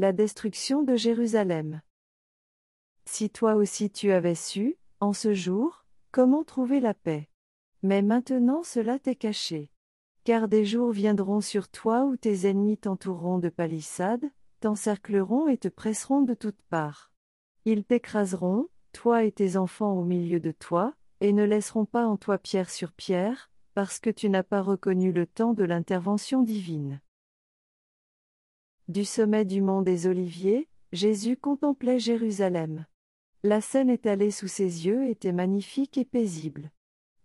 [0.00, 1.82] La destruction de Jérusalem.
[3.04, 7.28] Si toi aussi tu avais su, en ce jour, comment trouver la paix.
[7.82, 9.72] Mais maintenant cela t'est caché.
[10.22, 14.30] Car des jours viendront sur toi où tes ennemis t'entoureront de palissades,
[14.60, 17.10] t'encercleront et te presseront de toutes parts.
[17.64, 22.16] Ils t'écraseront, toi et tes enfants au milieu de toi, et ne laisseront pas en
[22.16, 27.00] toi pierre sur pierre, parce que tu n'as pas reconnu le temps de l'intervention divine.
[28.88, 32.86] Du sommet du mont des Oliviers, Jésus contemplait Jérusalem.
[33.42, 36.70] La scène étalée sous ses yeux était magnifique et paisible.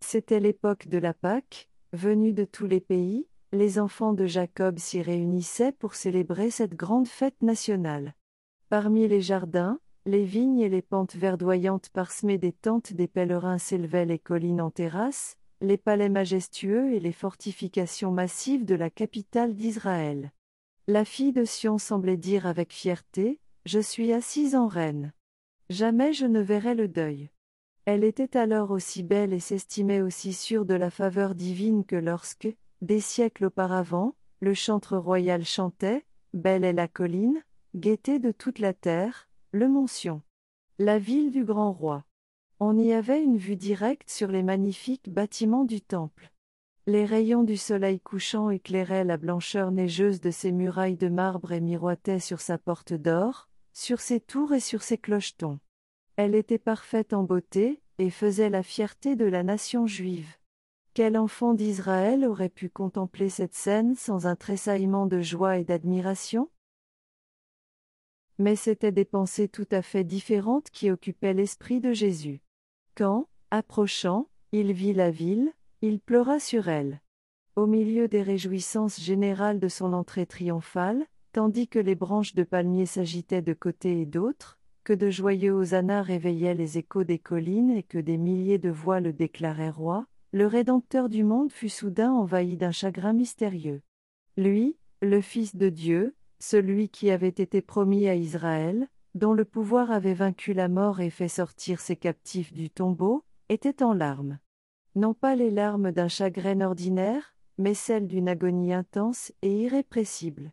[0.01, 5.01] C'était l'époque de la Pâque, venue de tous les pays, les enfants de Jacob s'y
[5.01, 8.13] réunissaient pour célébrer cette grande fête nationale.
[8.67, 14.05] Parmi les jardins, les vignes et les pentes verdoyantes parsemées des tentes des pèlerins s'élevaient
[14.05, 20.33] les collines en terrasse, les palais majestueux et les fortifications massives de la capitale d'Israël.
[20.87, 25.13] La fille de Sion semblait dire avec fierté, Je suis assise en reine.
[25.69, 27.29] Jamais je ne verrai le deuil.
[27.85, 32.53] Elle était alors aussi belle et s'estimait aussi sûre de la faveur divine que lorsque,
[32.81, 37.41] des siècles auparavant, le chantre royal chantait, Belle est la colline,
[37.75, 40.21] gaieté de toute la terre, le Montsion.
[40.79, 42.03] La ville du grand roi.
[42.59, 46.32] On y avait une vue directe sur les magnifiques bâtiments du temple.
[46.85, 51.61] Les rayons du soleil couchant éclairaient la blancheur neigeuse de ses murailles de marbre et
[51.61, 55.59] miroitaient sur sa porte d'or, sur ses tours et sur ses clochetons.
[56.17, 60.27] Elle était parfaite en beauté, et faisait la fierté de la nation juive.
[60.93, 66.49] Quel enfant d'Israël aurait pu contempler cette scène sans un tressaillement de joie et d'admiration?
[68.39, 72.41] Mais c'étaient des pensées tout à fait différentes qui occupaient l'esprit de Jésus.
[72.95, 75.53] Quand, approchant, il vit la ville,
[75.85, 77.01] il pleura sur elle.
[77.57, 82.85] Au milieu des réjouissances générales de son entrée triomphale, tandis que les branches de palmiers
[82.85, 87.83] s'agitaient de côté et d'autre, que de joyeux hosannas réveillaient les échos des collines et
[87.83, 92.55] que des milliers de voix le déclaraient roi, le Rédempteur du monde fut soudain envahi
[92.55, 93.81] d'un chagrin mystérieux.
[94.37, 99.91] Lui, le Fils de Dieu, celui qui avait été promis à Israël, dont le pouvoir
[99.91, 104.39] avait vaincu la mort et fait sortir ses captifs du tombeau, était en larmes.
[104.95, 110.51] Non pas les larmes d'un chagrin ordinaire, mais celles d'une agonie intense et irrépressible.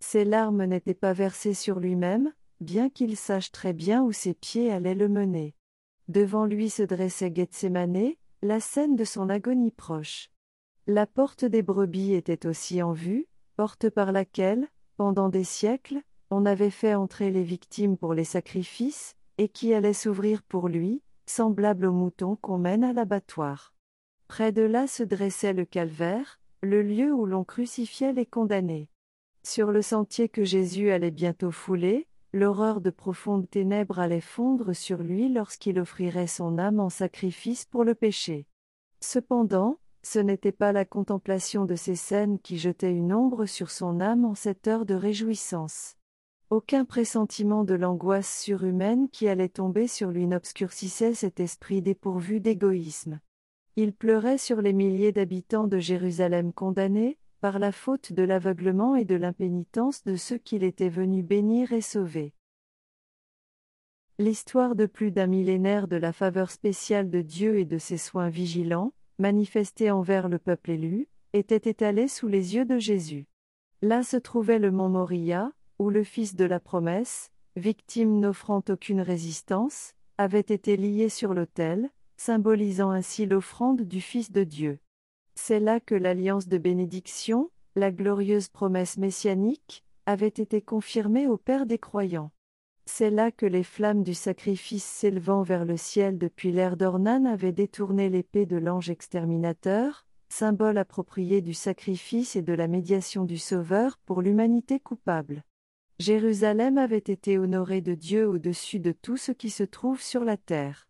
[0.00, 4.70] Ces larmes n'étaient pas versées sur lui-même, bien qu'il sache très bien où ses pieds
[4.70, 5.54] allaient le mener.
[6.08, 8.12] Devant lui se dressait Gethsemane,
[8.42, 10.30] la scène de son agonie proche.
[10.86, 16.00] La porte des brebis était aussi en vue, porte par laquelle, pendant des siècles,
[16.30, 21.02] on avait fait entrer les victimes pour les sacrifices, et qui allait s'ouvrir pour lui,
[21.26, 23.74] semblable au mouton qu'on mène à l'abattoir.
[24.28, 28.88] Près de là se dressait le calvaire, le lieu où l'on crucifiait les condamnés.
[29.42, 34.98] Sur le sentier que Jésus allait bientôt fouler, l'horreur de profondes ténèbres allait fondre sur
[34.98, 38.46] lui lorsqu'il offrirait son âme en sacrifice pour le péché.
[39.00, 44.00] Cependant, ce n'était pas la contemplation de ces scènes qui jetait une ombre sur son
[44.00, 45.96] âme en cette heure de réjouissance.
[46.48, 53.18] Aucun pressentiment de l'angoisse surhumaine qui allait tomber sur lui n'obscurcissait cet esprit dépourvu d'égoïsme.
[53.74, 59.04] Il pleurait sur les milliers d'habitants de Jérusalem condamnés, par la faute de l'aveuglement et
[59.04, 62.32] de l'impénitence de ceux qu'il était venu bénir et sauver.
[64.20, 68.28] L'histoire de plus d'un millénaire de la faveur spéciale de Dieu et de ses soins
[68.28, 73.26] vigilants, manifesté envers le peuple élu, était étalé sous les yeux de Jésus.
[73.82, 79.00] Là se trouvait le mont Moria, où le Fils de la promesse, victime n'offrant aucune
[79.00, 84.78] résistance, avait été lié sur l'autel, symbolisant ainsi l'offrande du Fils de Dieu.
[85.34, 91.66] C'est là que l'alliance de bénédiction, la glorieuse promesse messianique, avait été confirmée au Père
[91.66, 92.30] des croyants.
[92.86, 97.52] C'est là que les flammes du sacrifice s'élevant vers le ciel depuis l'ère d'Ornan avaient
[97.52, 103.98] détourné l'épée de l'ange exterminateur, symbole approprié du sacrifice et de la médiation du Sauveur
[104.06, 105.42] pour l'humanité coupable.
[105.98, 110.36] Jérusalem avait été honorée de Dieu au-dessus de tout ce qui se trouve sur la
[110.36, 110.88] terre.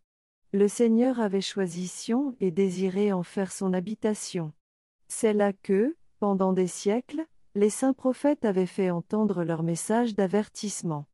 [0.53, 4.53] Le Seigneur avait choisi Sion et désiré en faire son habitation.
[5.06, 7.25] C'est là que, pendant des siècles,
[7.55, 11.06] les saints prophètes avaient fait entendre leur message d'avertissement.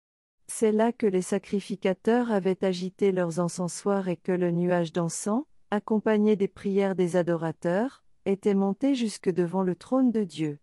[0.46, 6.34] C'est là que les sacrificateurs avaient agité leurs encensoirs et que le nuage d'encens, accompagné
[6.34, 10.58] des prières des adorateurs, était monté jusque devant le trône de Dieu.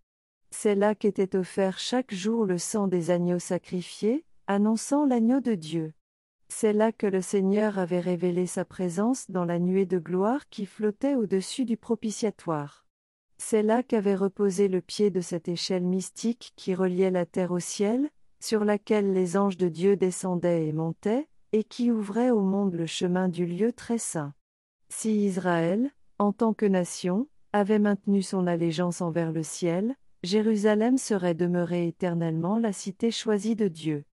[0.51, 5.93] C'est là qu'était offert chaque jour le sang des agneaux sacrifiés, annonçant l'agneau de Dieu.
[6.49, 10.65] C'est là que le Seigneur avait révélé sa présence dans la nuée de gloire qui
[10.65, 12.85] flottait au-dessus du propitiatoire.
[13.37, 17.59] C'est là qu'avait reposé le pied de cette échelle mystique qui reliait la terre au
[17.59, 18.09] ciel,
[18.41, 22.85] sur laquelle les anges de Dieu descendaient et montaient, et qui ouvrait au monde le
[22.85, 24.33] chemin du lieu très saint.
[24.89, 31.33] Si Israël, en tant que nation, avait maintenu son allégeance envers le ciel, Jérusalem serait
[31.33, 34.03] demeurée éternellement la cité choisie de Dieu.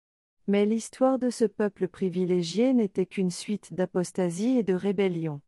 [0.47, 5.41] Mais l'histoire de ce peuple privilégié n'était qu'une suite d'apostasie et de rébellion.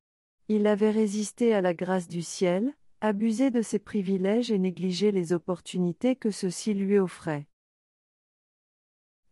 [0.48, 5.32] Il avait résisté à la grâce du ciel, abusé de ses privilèges et négligé les
[5.32, 7.46] opportunités que ceux-ci lui offraient.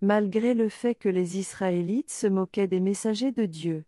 [0.00, 3.84] Malgré le fait que les Israélites se moquaient des messagers de Dieu,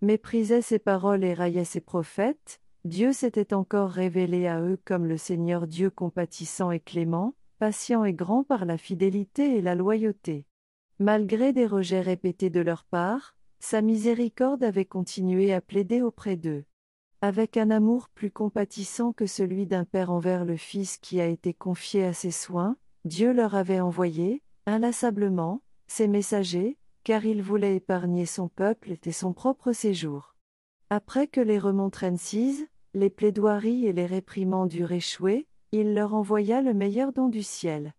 [0.00, 5.16] méprisaient ses paroles et raillaient ses prophètes, Dieu s'était encore révélé à eux comme le
[5.16, 10.46] Seigneur Dieu compatissant et clément, patient et grand par la fidélité et la loyauté.
[10.98, 16.64] Malgré des rejets répétés de leur part, sa miséricorde avait continué à plaider auprès d'eux.
[17.20, 21.52] Avec un amour plus compatissant que celui d'un père envers le Fils qui a été
[21.52, 28.26] confié à ses soins, Dieu leur avait envoyé, inlassablement, ses messagers, car il voulait épargner
[28.26, 30.36] son peuple et son propre séjour.
[30.90, 32.34] Après que les remontrances,
[32.94, 37.92] les plaidoiries et les réprimandes eurent échoué, il leur envoya le meilleur don du ciel.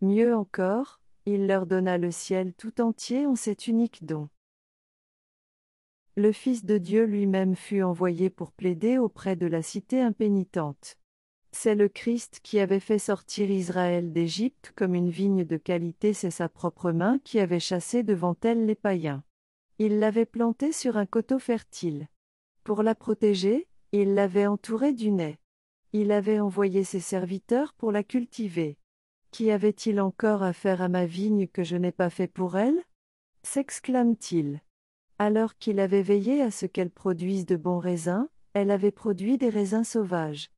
[0.00, 4.30] Mieux encore, il leur donna le ciel tout entier en cet unique don.
[6.16, 10.96] Le Fils de Dieu lui-même fut envoyé pour plaider auprès de la cité impénitente.
[11.52, 16.30] C'est le Christ qui avait fait sortir Israël d'Égypte comme une vigne de qualité, c'est
[16.30, 19.24] sa propre main qui avait chassé devant elle les païens.
[19.78, 22.08] Il l'avait plantée sur un coteau fertile.
[22.64, 25.38] Pour la protéger, il l'avait entourée du nez.
[25.92, 28.78] Il avait envoyé ses serviteurs pour la cultiver.
[29.30, 32.80] Qui avait-il encore à faire à ma vigne que je n'ai pas fait pour elle?
[33.42, 34.60] s'exclame-t-il.
[35.18, 39.48] Alors qu'il avait veillé à ce qu'elle produise de bons raisins, elle avait produit des
[39.48, 40.50] raisins sauvages.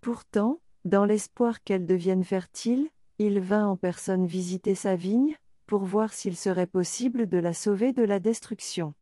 [0.00, 2.88] Pourtant, dans l'espoir qu'elle devienne fertile,
[3.18, 5.36] il vint en personne visiter sa vigne,
[5.66, 8.94] pour voir s'il serait possible de la sauver de la destruction.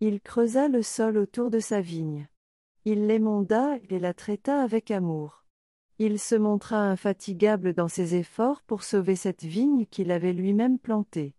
[0.00, 2.28] Il creusa le sol autour de sa vigne.
[2.84, 5.44] Il l'émonda et la traita avec amour.
[5.98, 11.34] Il se montra infatigable dans ses efforts pour sauver cette vigne qu'il avait lui-même plantée.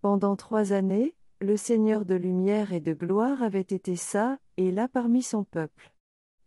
[0.00, 4.86] Pendant trois années, le Seigneur de lumière et de gloire avait été ça, et là
[4.86, 5.92] parmi son peuple.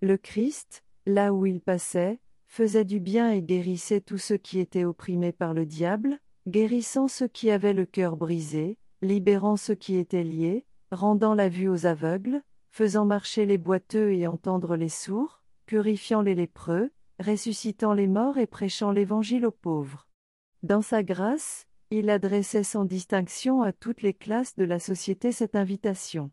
[0.02, 4.86] Le Christ, là où il passait, faisait du bien et guérissait tous ceux qui étaient
[4.86, 10.24] opprimés par le diable, guérissant ceux qui avaient le cœur brisé, libérant ceux qui étaient
[10.24, 16.22] liés, rendant la vue aux aveugles, faisant marcher les boiteux et entendre les sourds, purifiant
[16.22, 20.08] les lépreux, ressuscitant les morts et prêchant l'Évangile aux pauvres.
[20.64, 25.56] Dans sa grâce, il adressait sans distinction à toutes les classes de la société cette
[25.56, 26.32] invitation.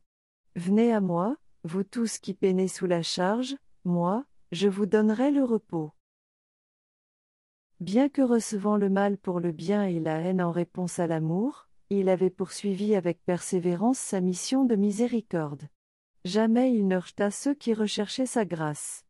[0.55, 5.45] Venez à moi, vous tous qui peinez sous la charge, moi, je vous donnerai le
[5.45, 5.93] repos.
[7.81, 11.68] Bien que recevant le mal pour le bien et la haine en réponse à l'amour,
[11.91, 15.69] il avait poursuivi avec persévérance sa mission de miséricorde.
[16.25, 19.05] Jamais il ne rejeta ceux qui recherchaient sa grâce.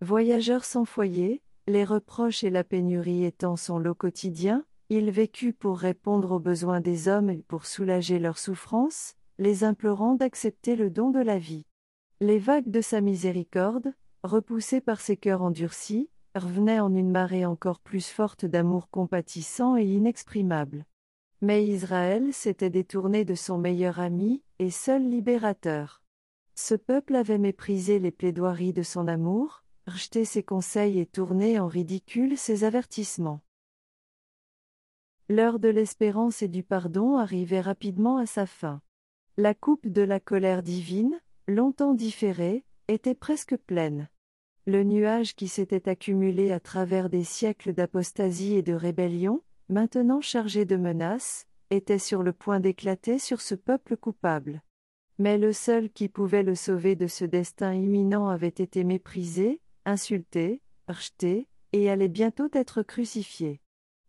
[0.00, 5.78] Voyageur sans foyer, les reproches et la pénurie étant son lot quotidien, il vécut pour
[5.78, 11.10] répondre aux besoins des hommes et pour soulager leurs souffrances, les implorant d'accepter le don
[11.10, 11.66] de la vie.
[12.20, 17.80] Les vagues de sa miséricorde, repoussées par ses cœurs endurcis, revenaient en une marée encore
[17.80, 20.84] plus forte d'amour compatissant et inexprimable.
[21.42, 26.02] Mais Israël s'était détourné de son meilleur ami, et seul libérateur.
[26.54, 31.66] Ce peuple avait méprisé les plaidoiries de son amour, rejeté ses conseils et tourné en
[31.66, 33.40] ridicule ses avertissements.
[35.30, 38.82] L'heure de l'espérance et du pardon arrivait rapidement à sa fin.
[39.38, 44.08] La coupe de la colère divine, longtemps différée, était presque pleine.
[44.66, 50.64] Le nuage qui s'était accumulé à travers des siècles d'apostasie et de rébellion, maintenant chargé
[50.64, 54.62] de menaces, était sur le point d'éclater sur ce peuple coupable.
[55.18, 60.60] Mais le seul qui pouvait le sauver de ce destin imminent avait été méprisé, insulté,
[60.88, 63.60] rejeté, et allait bientôt être crucifié.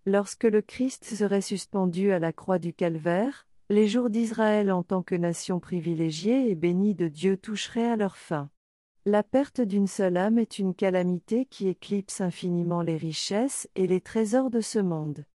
[0.07, 5.03] Lorsque le Christ serait suspendu à la croix du calvaire, les jours d'Israël en tant
[5.03, 8.49] que nation privilégiée et bénie de Dieu toucheraient à leur fin.
[9.05, 14.01] La perte d'une seule âme est une calamité qui éclipse infiniment les richesses et les
[14.01, 15.25] trésors de ce monde.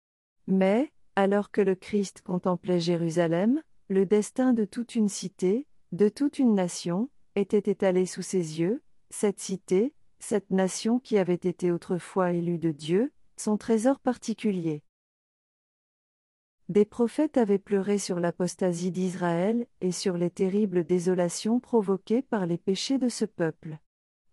[0.46, 6.38] Mais, alors que le Christ contemplait Jérusalem, le destin de toute une cité, de toute
[6.38, 12.32] une nation, était étalé sous ses yeux, cette cité, cette nation qui avait été autrefois
[12.32, 14.82] élue de Dieu, son trésor particulier.
[16.68, 22.58] Des prophètes avaient pleuré sur l'apostasie d'Israël et sur les terribles désolations provoquées par les
[22.58, 23.78] péchés de ce peuple.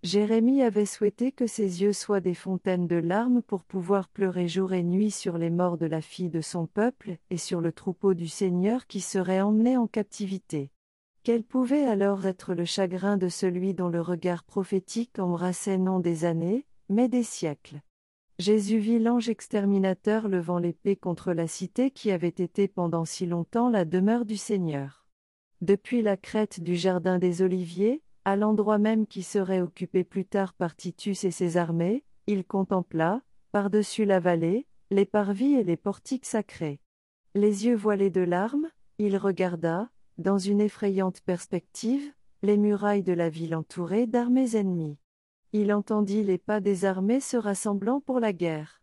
[0.04, 4.74] Jérémie avait souhaité que ses yeux soient des fontaines de larmes pour pouvoir pleurer jour
[4.74, 8.14] et nuit sur les morts de la fille de son peuple et sur le troupeau
[8.14, 10.72] du Seigneur qui serait emmené en captivité.
[11.24, 16.26] Quel pouvait alors être le chagrin de celui dont le regard prophétique embrassait non des
[16.26, 17.80] années, mais des siècles.
[18.40, 23.70] Jésus vit l'ange exterminateur levant l'épée contre la cité qui avait été pendant si longtemps
[23.70, 25.06] la demeure du Seigneur.
[25.62, 30.54] Depuis la crête du jardin des Oliviers, à l'endroit même qui serait occupé plus tard
[30.54, 36.26] par Titus et ses armées, il contempla, par-dessus la vallée, les parvis et les portiques
[36.26, 36.80] sacrés.
[37.36, 42.14] Les yeux voilés de larmes, il regarda, dans une effrayante perspective,
[42.44, 44.98] les murailles de la ville entourées d'armées ennemies.
[45.52, 48.82] Il entendit les pas des armées se rassemblant pour la guerre.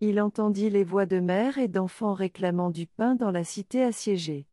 [0.00, 4.46] Il entendit les voix de mères et d'enfants réclamant du pain dans la cité assiégée.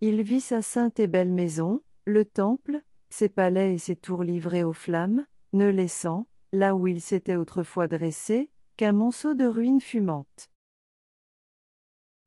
[0.00, 4.64] Il vit sa sainte et belle maison, le temple, ses palais et ses tours livrés
[4.64, 10.50] aux flammes, ne laissant, là où il s'était autrefois dressé, qu'un monceau de ruines fumantes.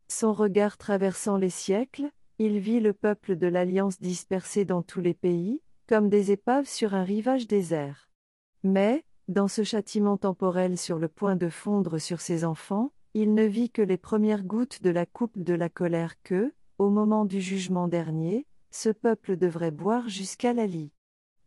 [0.07, 5.13] Son regard traversant les siècles, il vit le peuple de l'Alliance dispersé dans tous les
[5.13, 8.09] pays, comme des épaves sur un rivage désert.
[8.63, 13.43] Mais, dans ce châtiment temporel sur le point de fondre sur ses enfants, il ne
[13.43, 17.39] vit que les premières gouttes de la coupe de la colère que, au moment du
[17.41, 20.91] jugement dernier, ce peuple devrait boire jusqu'à la lie.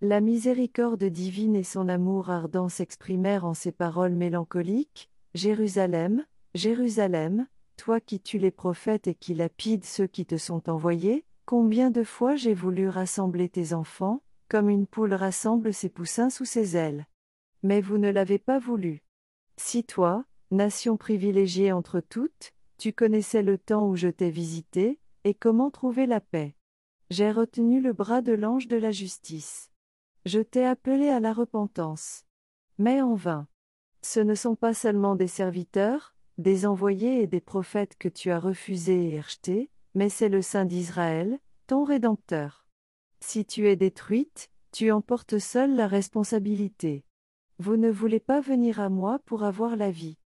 [0.01, 8.01] La miséricorde divine et son amour ardent s'exprimèrent en ces paroles mélancoliques Jérusalem, Jérusalem, toi
[8.01, 12.37] qui tues les prophètes et qui lapides ceux qui te sont envoyés, combien de fois
[12.37, 17.07] j'ai voulu rassembler tes enfants, comme une poule rassemble ses poussins sous ses ailes.
[17.63, 19.03] Mais vous ne l'avez pas voulu.
[19.57, 25.35] Si toi, nation privilégiée entre toutes, tu connaissais le temps où je t'ai visité, et
[25.35, 26.55] comment trouver la paix?
[27.17, 29.71] J'ai retenu le bras de l'ange de la justice.
[30.27, 32.25] Je t'ai appelé à la repentance.
[32.77, 33.47] Mais en vain.
[34.03, 38.41] Ce ne sont pas seulement des serviteurs, des envoyés et des prophètes que tu as
[38.41, 42.67] refusés et rejetés, mais c'est le Saint d'Israël, ton Rédempteur.
[43.21, 47.05] Si tu es détruite, tu emportes seul la responsabilité.
[47.61, 50.19] Vous ne voulez pas venir à moi pour avoir la vie.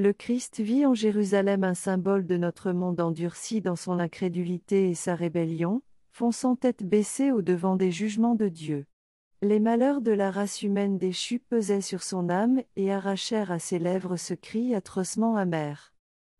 [0.00, 4.94] Le Christ vit en Jérusalem un symbole de notre monde endurci dans son incrédulité et
[4.94, 8.86] sa rébellion, fonçant tête baissée au devant des jugements de Dieu.
[9.42, 13.80] Les malheurs de la race humaine déchue pesaient sur son âme et arrachèrent à ses
[13.80, 15.92] lèvres ce cri atrocement amer.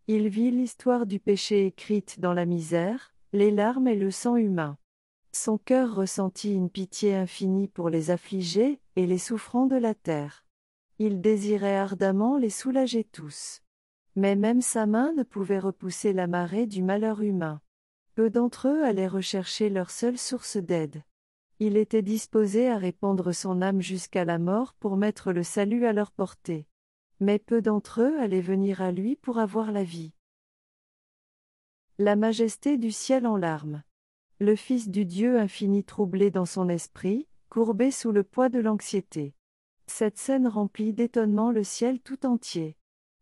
[0.07, 4.79] Il vit l'histoire du péché écrite dans la misère, les larmes et le sang humain.
[5.33, 10.45] Son cœur ressentit une pitié infinie pour les affligés et les souffrants de la terre.
[11.01, 13.63] Il désirait ardemment les soulager tous.
[14.17, 17.61] Mais même sa main ne pouvait repousser la marée du malheur humain.
[18.17, 21.05] Peu d'entre eux allaient rechercher leur seule source d'aide.
[21.61, 25.93] Il était disposé à répandre son âme jusqu'à la mort pour mettre le salut à
[25.93, 26.67] leur portée.
[27.21, 30.13] Mais peu d'entre eux allaient venir à lui pour avoir la vie.
[31.99, 33.85] La majesté du ciel en larmes.
[34.41, 39.35] Le Fils du Dieu infini troublé dans son esprit, courbé sous le poids de l'anxiété.
[39.91, 42.77] Cette scène remplit d'étonnement le ciel tout entier.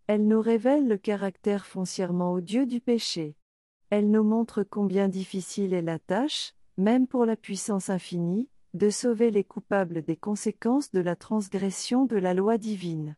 [0.08, 3.37] Elle nous révèle le caractère foncièrement odieux du péché.
[3.90, 9.30] Elle nous montre combien difficile est la tâche, même pour la puissance infinie, de sauver
[9.30, 13.16] les coupables des conséquences de la transgression de la loi divine.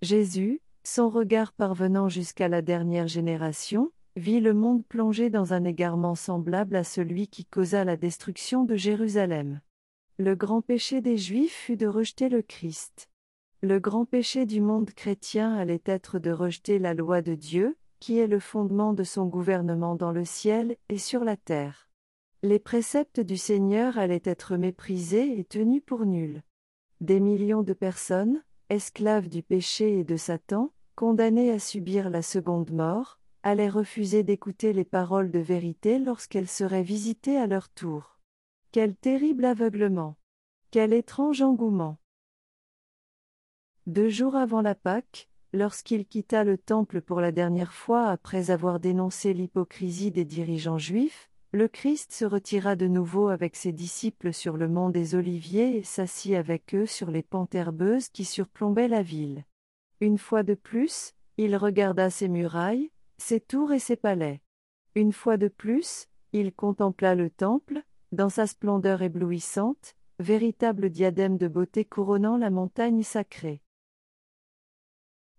[0.00, 6.14] Jésus, son regard parvenant jusqu'à la dernière génération, vit le monde plongé dans un égarement
[6.14, 9.60] semblable à celui qui causa la destruction de Jérusalem.
[10.18, 13.10] Le grand péché des Juifs fut de rejeter le Christ.
[13.60, 18.18] Le grand péché du monde chrétien allait être de rejeter la loi de Dieu, qui
[18.18, 21.90] est le fondement de son gouvernement dans le ciel et sur la terre.
[22.42, 26.42] Les préceptes du Seigneur allaient être méprisés et tenus pour nuls.
[27.02, 32.70] Des millions de personnes, esclaves du péché et de Satan, condamnées à subir la seconde
[32.70, 38.15] mort, allaient refuser d'écouter les paroles de vérité lorsqu'elles seraient visitées à leur tour.
[38.72, 40.16] Quel terrible aveuglement.
[40.70, 41.98] Quel étrange engouement.
[43.86, 48.78] Deux jours avant la Pâque, lorsqu'il quitta le temple pour la dernière fois après avoir
[48.78, 54.58] dénoncé l'hypocrisie des dirigeants juifs, le Christ se retira de nouveau avec ses disciples sur
[54.58, 59.02] le mont des Oliviers et s'assit avec eux sur les pentes herbeuses qui surplombaient la
[59.02, 59.44] ville.
[60.00, 64.42] Une fois de plus, il regarda ses murailles, ses tours et ses palais.
[64.94, 67.82] Une fois de plus, il contempla le temple,
[68.16, 73.60] dans sa splendeur éblouissante, véritable diadème de beauté couronnant la montagne sacrée.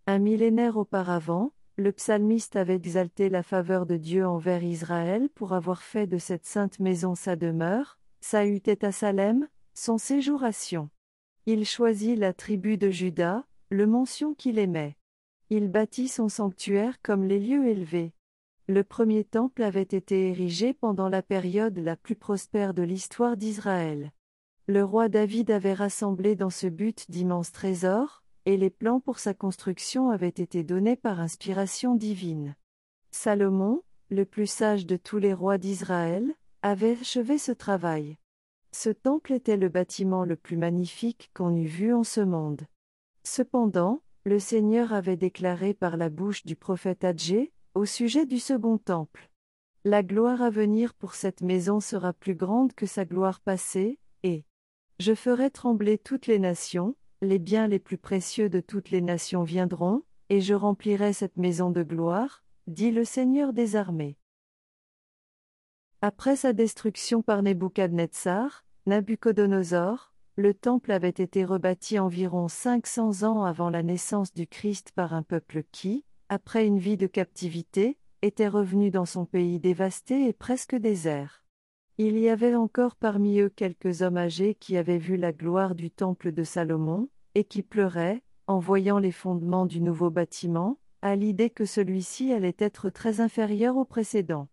[0.05, 5.81] Un millénaire auparavant, le psalmiste avait exalté la faveur de Dieu envers Israël pour avoir
[5.81, 10.89] fait de cette sainte maison sa demeure, sa hutte à Salem, son séjour à Sion.
[11.47, 14.97] Il choisit la tribu de Juda, le mention qu'il aimait.
[15.49, 18.13] Il bâtit son sanctuaire comme les lieux élevés.
[18.69, 24.11] Le premier temple avait été érigé pendant la période la plus prospère de l'histoire d'Israël.
[24.67, 29.33] Le roi David avait rassemblé dans ce but d'immenses trésors, et les plans pour sa
[29.33, 32.55] construction avaient été donnés par inspiration divine.
[33.11, 38.17] Salomon, le plus sage de tous les rois d'Israël, avait achevé ce travail.
[38.73, 42.63] Ce temple était le bâtiment le plus magnifique qu'on eût vu en ce monde.
[43.23, 48.79] Cependant, le Seigneur avait déclaré par la bouche du prophète Adjé, au sujet du second
[48.79, 49.29] temple.
[49.85, 54.45] La gloire à venir pour cette maison sera plus grande que sa gloire passée, et
[54.99, 59.43] je ferai trembler toutes les nations, les biens les plus précieux de toutes les nations
[59.43, 64.17] viendront, et je remplirai cette maison de gloire, dit le Seigneur des armées.
[66.01, 73.69] Après sa destruction par Nebuchadnezzar, Nabuchodonosor, le temple avait été rebâti environ 500 ans avant
[73.69, 78.91] la naissance du Christ par un peuple qui, après une vie de captivité, était revenu
[78.91, 81.43] dans son pays dévasté et presque désert.
[81.97, 85.89] Il y avait encore parmi eux quelques hommes âgés qui avaient vu la gloire du
[85.89, 91.49] temple de Salomon, et qui pleuraient, en voyant les fondements du nouveau bâtiment, à l'idée
[91.49, 94.47] que celui-ci allait être très inférieur au précédent.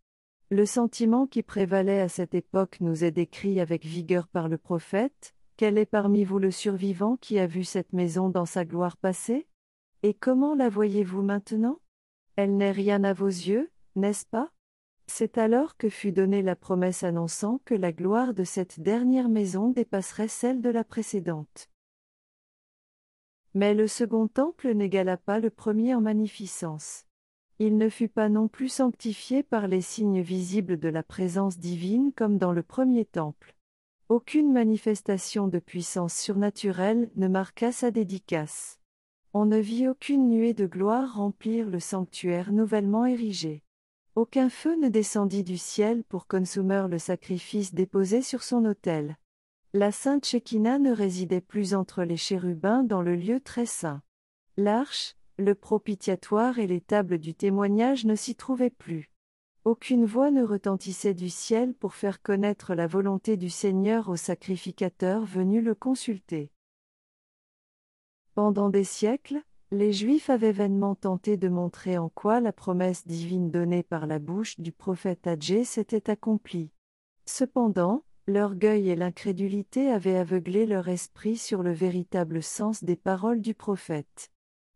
[0.51, 5.35] Le sentiment qui prévalait à cette époque nous est décrit avec vigueur par le prophète,
[5.57, 9.47] Quel est parmi vous le survivant qui a vu cette maison dans sa gloire passée
[10.07, 11.81] Et comment la voyez-vous maintenant?
[12.37, 14.53] Elle n'est rien à vos yeux, n'est-ce pas?
[15.07, 19.71] C'est alors que fut donnée la promesse annonçant que la gloire de cette dernière maison
[19.71, 21.71] dépasserait celle de la précédente.
[23.55, 27.07] Mais le second temple n'égala pas le premier en magnificence.
[27.59, 32.13] Il ne fut pas non plus sanctifié par les signes visibles de la présence divine
[32.13, 33.57] comme dans le premier temple.
[34.11, 38.81] Aucune manifestation de puissance surnaturelle ne marqua sa dédicace.
[39.37, 43.65] On ne vit aucune nuée de gloire remplir le sanctuaire nouvellement érigé.
[44.15, 49.17] Aucun feu ne descendit du ciel pour consumer le sacrifice déposé sur son autel.
[49.73, 54.03] La sainte Shekinah ne résidait plus entre les chérubins dans le lieu très saint.
[54.57, 59.11] L'arche, le propitiatoire et les tables du témoignage ne s'y trouvaient plus.
[59.65, 65.25] Aucune voix ne retentissait du ciel pour faire connaître la volonté du Seigneur au sacrificateur
[65.25, 66.53] venu le consulter.
[68.35, 73.51] Pendant des siècles, les Juifs avaient vainement tenté de montrer en quoi la promesse divine
[73.51, 76.73] donnée par la bouche du prophète Adjé s'était accomplie.
[77.27, 83.55] Cependant, l'orgueil et l'incrédulité avaient aveuglé leur esprit sur le véritable sens des paroles du
[83.55, 84.33] prophète.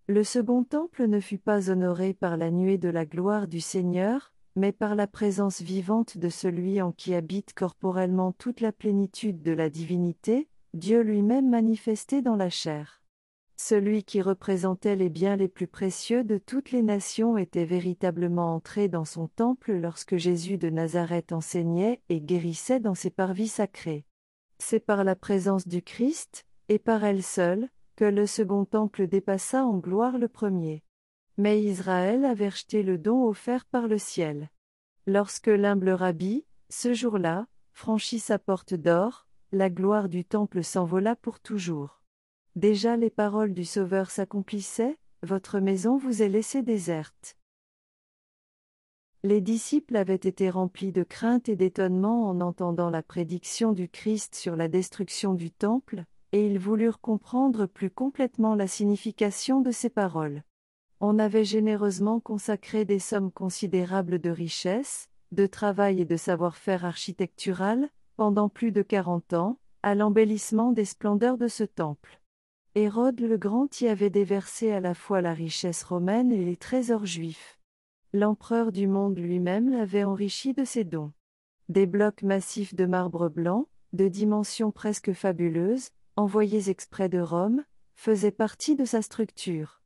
[0.06, 4.32] Le second temple ne fut pas honoré par la nuée de la gloire du Seigneur,
[4.54, 9.52] mais par la présence vivante de celui en qui habite corporellement toute la plénitude de
[9.52, 12.97] la divinité, Dieu lui-même manifesté dans la chair.
[13.60, 18.86] Celui qui représentait les biens les plus précieux de toutes les nations était véritablement entré
[18.86, 24.06] dans son temple lorsque Jésus de Nazareth enseignait et guérissait dans ses parvis sacrés.
[24.60, 29.64] C'est par la présence du Christ, et par elle seule, que le second temple dépassa
[29.64, 30.84] en gloire le premier.
[31.36, 34.50] Mais Israël avait rejeté le don offert par le ciel.
[35.04, 41.40] Lorsque l'humble rabbi, ce jour-là, franchit sa porte d'or, la gloire du temple s'envola pour
[41.40, 41.97] toujours.
[42.56, 47.37] Déjà les paroles du Sauveur s'accomplissaient, votre maison vous est laissée déserte.
[49.24, 54.37] Les disciples avaient été remplis de crainte et d'étonnement en entendant la prédiction du Christ
[54.37, 59.90] sur la destruction du temple, et ils voulurent comprendre plus complètement la signification de ces
[59.90, 60.44] paroles.
[61.00, 67.88] On avait généreusement consacré des sommes considérables de richesse, de travail et de savoir-faire architectural,
[68.16, 72.17] pendant plus de quarante ans, à l'embellissement des splendeurs de ce temple.
[72.80, 77.06] Hérode le Grand y avait déversé à la fois la richesse romaine et les trésors
[77.06, 77.58] juifs.
[78.12, 81.12] L'empereur du monde lui-même l'avait enrichi de ses dons.
[81.68, 87.64] Des blocs massifs de marbre blanc, de dimensions presque fabuleuses, envoyés exprès de Rome,
[87.96, 89.82] faisaient partie de sa structure.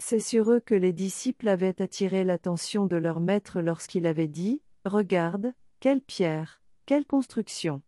[0.00, 4.62] C'est sur eux que les disciples avaient attiré l'attention de leur maître lorsqu'il avait dit
[4.84, 7.82] Regarde, quelle pierre, quelle construction.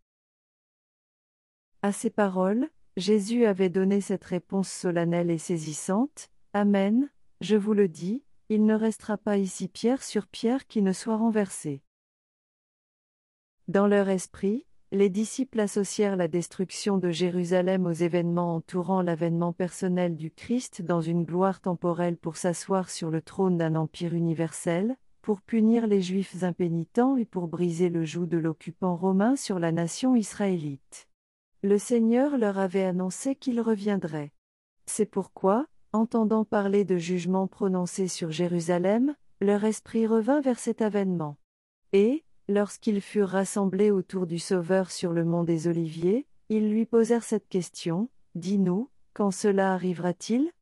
[1.83, 7.89] À ces paroles, Jésus avait donné cette réponse solennelle et saisissante, Amen, je vous le
[7.89, 11.83] dis, il ne restera pas ici pierre sur pierre qui ne soit renversée.
[13.67, 20.15] Dans leur esprit, les disciples associèrent la destruction de Jérusalem aux événements entourant l'avènement personnel
[20.15, 25.41] du Christ dans une gloire temporelle pour s'asseoir sur le trône d'un empire universel, pour
[25.41, 30.15] punir les Juifs impénitents et pour briser le joug de l'occupant romain sur la nation
[30.15, 31.09] israélite.
[31.65, 34.35] Le Seigneur leur avait annoncé qu'il reviendrait.
[34.85, 41.39] C'est pourquoi, entendant parler de jugements prononcés sur Jérusalem, leur esprit revint vers cet avènement.
[41.95, 47.25] Et, lorsqu'ils furent rassemblés autour du Sauveur sur le mont des Oliviers, ils lui posèrent
[47.25, 50.53] cette question, Dis-nous, quand cela arrivera-t-il?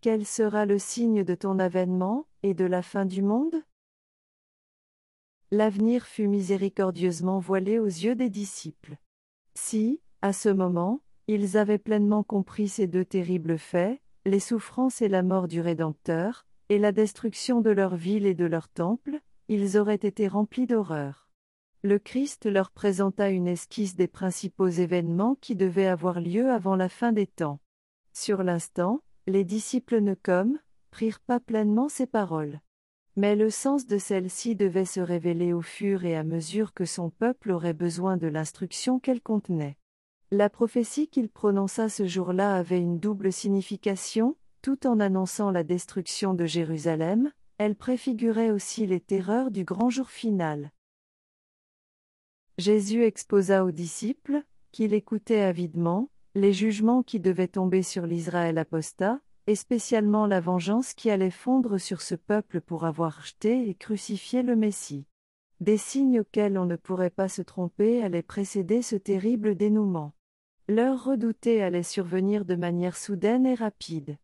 [0.00, 3.62] Quel sera le signe de ton avènement, et de la fin du monde?
[5.50, 8.96] L'avenir fut miséricordieusement voilé aux yeux des disciples.
[9.54, 15.08] Si, à ce moment, ils avaient pleinement compris ces deux terribles faits, les souffrances et
[15.08, 19.78] la mort du Rédempteur, et la destruction de leur ville et de leur temple, ils
[19.78, 21.28] auraient été remplis d'horreur.
[21.82, 26.88] Le Christ leur présenta une esquisse des principaux événements qui devaient avoir lieu avant la
[26.88, 27.60] fin des temps.
[28.12, 30.58] Sur l'instant, les disciples ne comme,
[30.90, 32.60] prirent pas pleinement ces paroles.
[33.14, 37.10] Mais le sens de celles-ci devait se révéler au fur et à mesure que son
[37.10, 39.76] peuple aurait besoin de l'instruction qu'elles contenaient.
[40.38, 46.34] La prophétie qu'il prononça ce jour-là avait une double signification, tout en annonçant la destruction
[46.34, 50.72] de Jérusalem, elle préfigurait aussi les terreurs du grand jour final.
[52.58, 59.20] Jésus exposa aux disciples, qui l'écoutaient avidement, les jugements qui devaient tomber sur l'Israël apostat,
[59.46, 64.42] et spécialement la vengeance qui allait fondre sur ce peuple pour avoir jeté et crucifié
[64.42, 65.06] le Messie.
[65.60, 70.12] Des signes auxquels on ne pourrait pas se tromper allaient précéder ce terrible dénouement.
[70.68, 74.16] L'heure redoutée allait survenir de manière soudaine et rapide.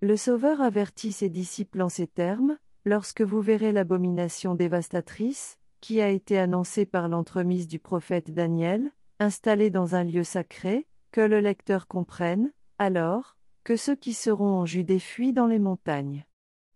[0.00, 6.10] Le Sauveur avertit ses disciples en ces termes, Lorsque vous verrez l'abomination dévastatrice, qui a
[6.10, 11.86] été annoncée par l'entremise du prophète Daniel, installée dans un lieu sacré, que le lecteur
[11.86, 16.26] comprenne, alors, que ceux qui seront en Judée fuient dans les montagnes.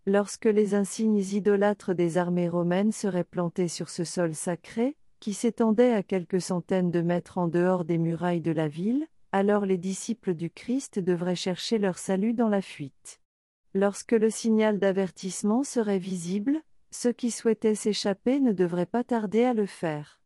[0.07, 5.93] Lorsque les insignes idolâtres des armées romaines seraient plantés sur ce sol sacré, qui s'étendait
[5.93, 10.35] à quelques centaines de mètres en dehors des murailles de la ville, alors les disciples
[10.35, 13.21] du Christ devraient chercher leur salut dans la fuite.
[13.75, 19.53] Lorsque le signal d'avertissement serait visible, ceux qui souhaitaient s'échapper ne devraient pas tarder à
[19.53, 20.21] le faire.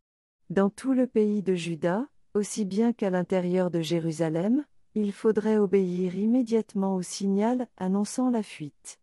[0.50, 6.14] Dans tout le pays de Juda, aussi bien qu'à l'intérieur de Jérusalem, il faudrait obéir
[6.14, 9.00] immédiatement au signal annonçant la fuite.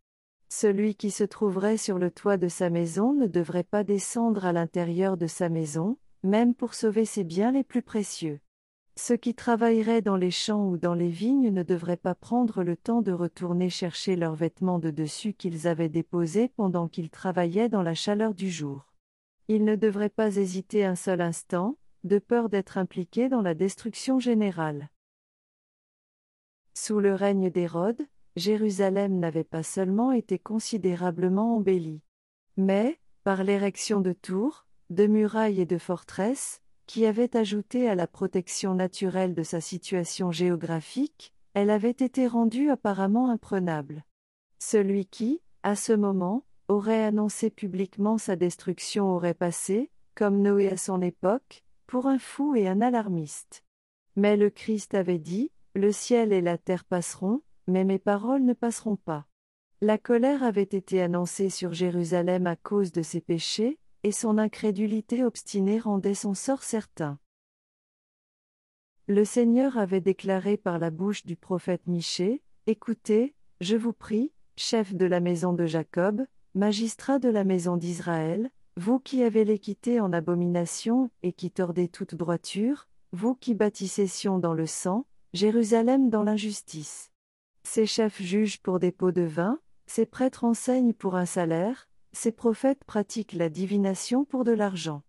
[0.52, 4.52] Celui qui se trouverait sur le toit de sa maison ne devrait pas descendre à
[4.52, 8.40] l'intérieur de sa maison, même pour sauver ses biens les plus précieux.
[8.96, 12.76] Ceux qui travailleraient dans les champs ou dans les vignes ne devraient pas prendre le
[12.76, 17.84] temps de retourner chercher leurs vêtements de dessus qu'ils avaient déposés pendant qu'ils travaillaient dans
[17.84, 18.92] la chaleur du jour.
[19.48, 24.20] Ils ne devraient pas hésiter un seul instant, de peur d'être impliqués dans la destruction
[24.20, 24.90] générale.
[26.74, 28.02] Sous le règne d'Hérode,
[28.40, 32.02] Jérusalem n'avait pas seulement été considérablement embellie.
[32.58, 38.08] Mais, par l'érection de tours, de murailles et de forteresses, qui avait ajouté à la
[38.08, 44.04] protection naturelle de sa situation géographique, elle avait été rendue apparemment imprenable.
[44.58, 50.78] Celui qui, à ce moment, aurait annoncé publiquement sa destruction aurait passé, comme Noé à
[50.78, 53.64] son époque, pour un fou et un alarmiste.
[54.16, 58.54] Mais le Christ avait dit, Le ciel et la terre passeront, mais mes paroles ne
[58.54, 59.26] passeront pas.
[59.82, 65.24] La colère avait été annoncée sur Jérusalem à cause de ses péchés, et son incrédulité
[65.24, 67.20] obstinée rendait son sort certain.
[69.08, 74.94] Le Seigneur avait déclaré par la bouche du prophète Michée, Écoutez, je vous prie, chef
[74.94, 80.14] de la maison de Jacob, magistrat de la maison d'Israël, vous qui avez l'équité en
[80.14, 86.24] abomination et qui tordez toute droiture, vous qui bâtissez Sion dans le sang, Jérusalem dans
[86.24, 87.12] l'injustice.
[87.64, 92.32] Ces chefs jugent pour des pots de vin, ces prêtres enseignent pour un salaire, ces
[92.32, 95.04] prophètes pratiquent la divination pour de l'argent.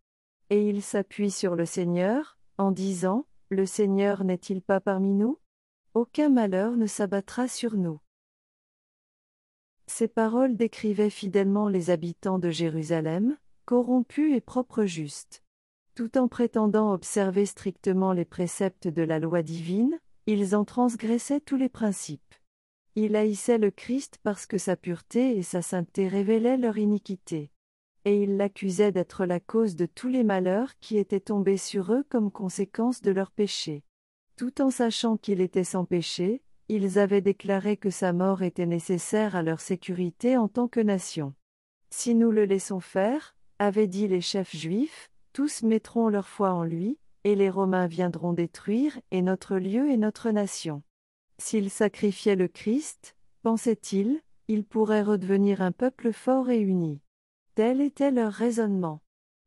[0.51, 5.39] Et ils s'appuient sur le Seigneur, en disant, Le Seigneur n'est-il pas parmi nous?
[5.95, 8.01] Aucun malheur ne s'abattra sur nous.
[9.87, 15.43] Ces paroles décrivaient fidèlement les habitants de Jérusalem, corrompus et propres justes.
[15.95, 21.57] Tout en prétendant observer strictement les préceptes de la loi divine, ils en transgressaient tous
[21.57, 22.35] les principes.
[22.97, 27.51] Il haïssait le Christ parce que sa pureté et sa sainteté révélaient leur iniquité.
[28.05, 32.05] Et il l'accusait d'être la cause de tous les malheurs qui étaient tombés sur eux
[32.09, 33.85] comme conséquence de leurs péchés.
[34.37, 39.37] Tout en sachant qu'il était sans péché, ils avaient déclaré que sa mort était nécessaire
[39.37, 41.35] à leur sécurité en tant que nation.
[41.91, 46.65] Si nous le laissons faire, avaient dit les chefs juifs, tous mettront leur foi en
[46.65, 50.83] lui, et les Romains viendront détruire et notre lieu et notre nation.
[51.41, 57.01] S'il sacrifiait le Christ, pensait-il, il pourrait redevenir un peuple fort et uni.
[57.55, 59.01] Tel était leur raisonnement.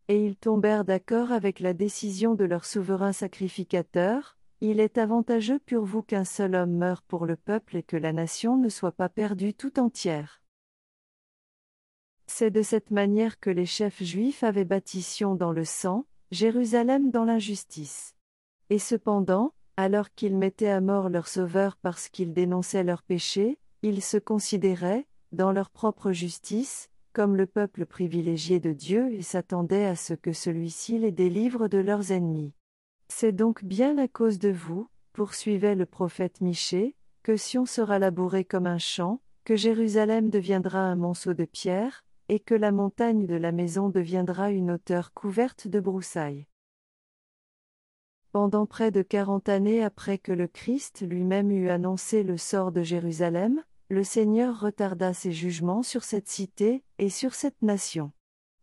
[0.07, 5.85] Et ils tombèrent d'accord avec la décision de leur souverain sacrificateur, Il est avantageux pour
[5.85, 9.09] vous qu'un seul homme meure pour le peuple et que la nation ne soit pas
[9.09, 10.41] perdue tout entière.
[12.25, 17.11] C'est de cette manière que les chefs juifs avaient bâti Sion dans le sang, Jérusalem
[17.11, 18.15] dans l'injustice.
[18.71, 24.01] Et cependant, alors qu'ils mettaient à mort leur Sauveur parce qu'ils dénonçaient leurs péchés, ils
[24.01, 29.95] se considéraient, dans leur propre justice, comme le peuple privilégié de Dieu et s'attendaient à
[29.95, 32.53] ce que celui-ci les délivre de leurs ennemis.
[33.07, 38.43] C'est donc bien à cause de vous, poursuivait le prophète Michée, que Sion sera labouré
[38.43, 43.35] comme un champ, que Jérusalem deviendra un monceau de pierre, et que la montagne de
[43.35, 46.47] la maison deviendra une hauteur couverte de broussailles.
[48.33, 52.81] Pendant près de quarante années après que le Christ lui-même eut annoncé le sort de
[52.81, 58.11] Jérusalem, le Seigneur retarda ses jugements sur cette cité et sur cette nation.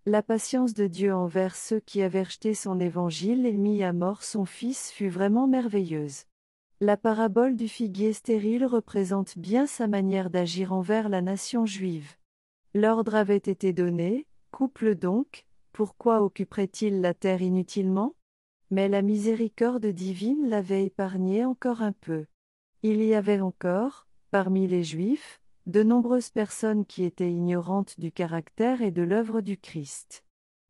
[0.07, 4.25] La patience de Dieu envers ceux qui avaient rejeté son évangile et mis à mort
[4.25, 6.25] son Fils fut vraiment merveilleuse.
[6.81, 12.17] La parabole du figuier stérile représente bien sa manière d'agir envers la nation juive.
[12.75, 18.15] L'ordre avait été donné, couple donc, pourquoi occuperait-il la terre inutilement?
[18.71, 22.27] Mais la miséricorde divine l'avait épargné encore un peu.
[22.83, 28.81] Il y avait encore, parmi les Juifs, de nombreuses personnes qui étaient ignorantes du caractère
[28.81, 30.25] et de l'œuvre du Christ.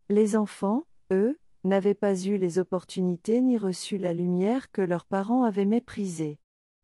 [0.08, 5.44] Les enfants, eux, n'avaient pas eu les opportunités ni reçu la lumière que leurs parents
[5.44, 6.38] avaient méprisée.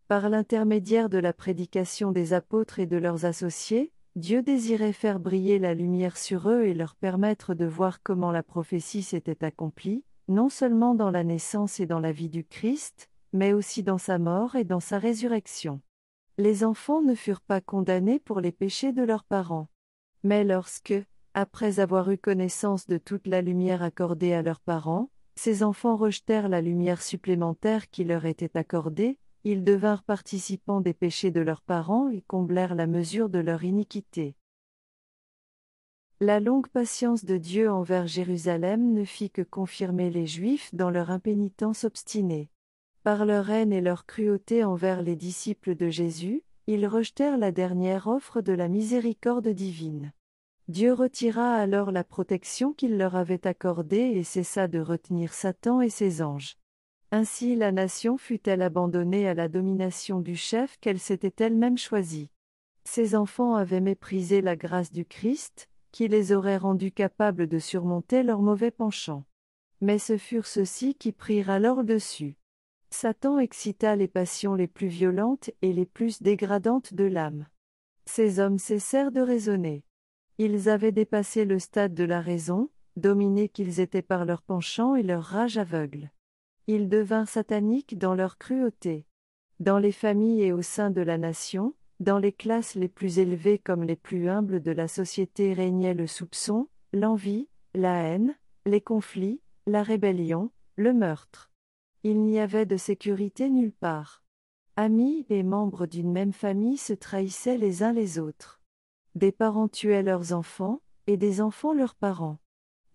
[0.08, 5.58] Par l'intermédiaire de la prédication des apôtres et de leurs associés, Dieu désirait faire briller
[5.58, 10.48] la lumière sur eux et leur permettre de voir comment la prophétie s'était accomplie, non
[10.48, 14.56] seulement dans la naissance et dans la vie du Christ, mais aussi dans sa mort
[14.56, 15.80] et dans sa résurrection.
[16.38, 19.68] Les enfants ne furent pas condamnés pour les péchés de leurs parents.
[20.22, 20.94] Mais lorsque,
[21.34, 26.48] après avoir eu connaissance de toute la lumière accordée à leurs parents, ces enfants rejetèrent
[26.48, 32.08] la lumière supplémentaire qui leur était accordée, ils devinrent participants des péchés de leurs parents
[32.08, 34.34] et comblèrent la mesure de leur iniquité.
[36.20, 41.10] La longue patience de Dieu envers Jérusalem ne fit que confirmer les Juifs dans leur
[41.10, 42.48] impénitence obstinée.
[43.02, 48.06] Par leur haine et leur cruauté envers les disciples de Jésus, ils rejetèrent la dernière
[48.06, 50.14] offre de la miséricorde divine.
[50.68, 55.90] Dieu retira alors la protection qu'il leur avait accordée et cessa de retenir Satan et
[55.90, 56.56] ses anges.
[57.12, 62.30] Ainsi la nation fut-elle abandonnée à la domination du chef qu'elle s'était elle-même choisi.
[62.84, 68.22] Ses enfants avaient méprisé la grâce du Christ, qui les aurait rendus capables de surmonter
[68.22, 69.24] leurs mauvais penchants.
[69.80, 72.36] Mais ce furent ceux-ci qui prirent alors dessus.
[72.90, 77.46] Satan excita les passions les plus violentes et les plus dégradantes de l'âme.
[78.04, 79.84] Ces hommes cessèrent de raisonner.
[80.36, 85.02] Ils avaient dépassé le stade de la raison, dominés qu'ils étaient par leur penchant et
[85.02, 86.10] leur rage aveugle.
[86.66, 89.06] Ils devinrent sataniques dans leur cruauté.
[89.60, 93.58] Dans les familles et au sein de la nation, dans les classes les plus élevées
[93.58, 99.40] comme les plus humbles de la société régnait le soupçon, l'envie, la haine, les conflits,
[99.66, 101.50] la rébellion, le meurtre.
[102.02, 104.22] Il n'y avait de sécurité nulle part.
[104.76, 108.60] Amis et membres d'une même famille se trahissaient les uns les autres.
[109.14, 112.38] Des parents tuaient leurs enfants, et des enfants leurs parents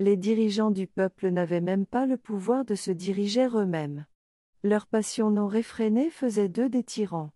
[0.01, 4.05] les dirigeants du peuple n'avaient même pas le pouvoir de se diriger eux-mêmes.
[4.63, 7.31] Leur passion non réfrénée faisait d'eux des tyrans.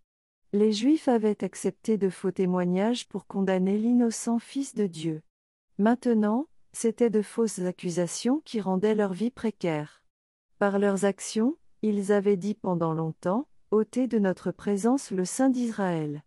[0.56, 5.20] Les Juifs avaient accepté de faux témoignages pour condamner l'innocent Fils de Dieu.
[5.76, 10.02] Maintenant, c'étaient de fausses accusations qui rendaient leur vie précaire.
[10.58, 16.24] Par leurs actions, ils avaient dit pendant longtemps, ôtez de notre présence le Saint d'Israël.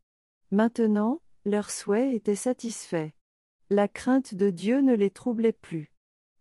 [0.51, 3.15] Maintenant, leur souhait était satisfait.
[3.71, 5.91] La crainte de Dieu ne les troublait plus.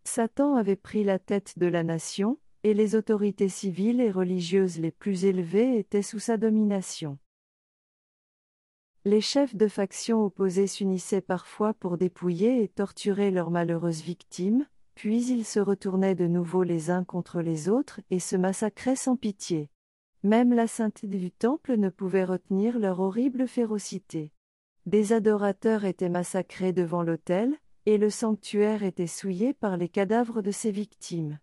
[0.05, 4.91] Satan avait pris la tête de la nation, et les autorités civiles et religieuses les
[4.91, 7.17] plus élevées étaient sous sa domination.
[9.05, 15.25] Les chefs de factions opposées s'unissaient parfois pour dépouiller et torturer leurs malheureuses victimes, puis
[15.27, 19.71] ils se retournaient de nouveau les uns contre les autres et se massacraient sans pitié.
[20.25, 24.33] Même la sainteté du temple ne pouvait retenir leur horrible férocité.
[24.87, 27.55] Des adorateurs étaient massacrés devant l'autel,
[27.87, 31.39] et le sanctuaire était souillé par les cadavres de ses victimes.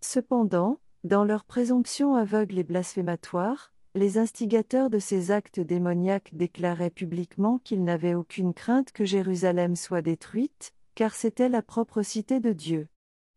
[0.00, 7.58] Cependant, dans leur présomption aveugle et blasphématoire, les instigateurs de ces actes démoniaques déclaraient publiquement
[7.58, 12.88] qu'ils n'avaient aucune crainte que Jérusalem soit détruite, car c'était la propre cité de Dieu.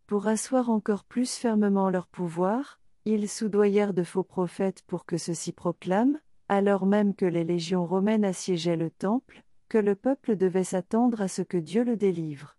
[0.07, 5.51] Pour asseoir encore plus fermement leur pouvoir, ils soudoyèrent de faux prophètes pour que ceux-ci
[5.51, 11.21] proclament, alors même que les légions romaines assiégeaient le temple, que le peuple devait s'attendre
[11.21, 12.57] à ce que Dieu le délivre.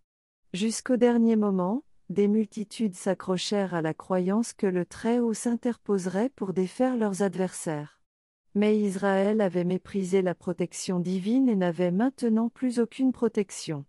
[0.53, 6.97] Jusqu'au dernier moment, des multitudes s'accrochèrent à la croyance que le Très-Haut s'interposerait pour défaire
[6.97, 8.01] leurs adversaires.
[8.55, 13.85] Mais Israël avait méprisé la protection divine et n'avait maintenant plus aucune protection.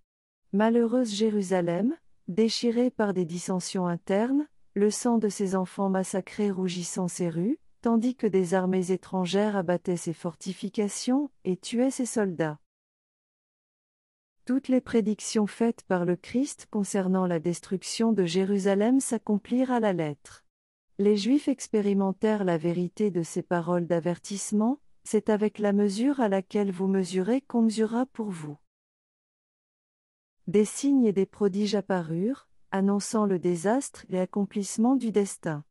[0.51, 1.95] Malheureuse Jérusalem,
[2.27, 8.15] déchirée par des dissensions internes, le sang de ses enfants massacrés rougissant ses rues, tandis
[8.15, 12.59] que des armées étrangères abattaient ses fortifications et tuaient ses soldats.
[14.49, 19.93] Toutes les prédictions faites par le Christ concernant la destruction de Jérusalem s'accomplirent à la
[19.93, 20.43] lettre.
[20.97, 26.71] Les Juifs expérimentèrent la vérité de ces paroles d'avertissement, c'est avec la mesure à laquelle
[26.71, 28.57] vous mesurez qu'on mesurera pour vous.
[30.47, 35.63] Des signes et des prodiges apparurent, annonçant le désastre et l'accomplissement du destin.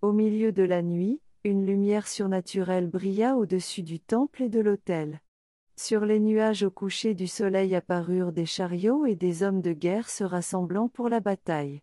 [0.00, 5.20] Au milieu de la nuit, une lumière surnaturelle brilla au-dessus du temple et de l'autel.
[5.84, 10.08] Sur les nuages au coucher du soleil apparurent des chariots et des hommes de guerre
[10.08, 11.82] se rassemblant pour la bataille.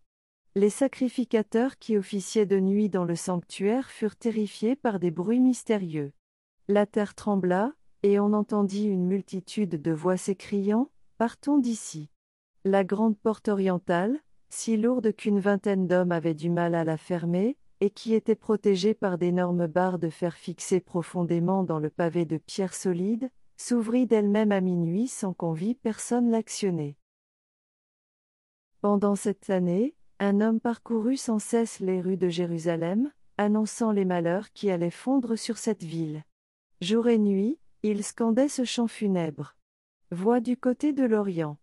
[0.55, 6.13] Les sacrificateurs qui officiaient de nuit dans le sanctuaire furent terrifiés par des bruits mystérieux.
[6.69, 12.09] La terre trembla, et on entendit une multitude de voix s'écriant Partons d'ici.
[12.63, 17.57] La grande porte orientale, si lourde qu'une vingtaine d'hommes avaient du mal à la fermer,
[17.81, 22.37] et qui était protégée par d'énormes barres de fer fixées profondément dans le pavé de
[22.37, 23.29] pierre solide,
[23.59, 26.97] s'ouvrit d'elle-même à minuit sans qu'on vît personne l'actionner.
[28.81, 34.51] Pendant cette année, un homme parcourut sans cesse les rues de Jérusalem, annonçant les malheurs
[34.53, 36.23] qui allaient fondre sur cette ville.
[36.79, 39.57] Jour et nuit, il scandait ce chant funèbre.
[40.09, 41.57] Voix du côté de l'Orient.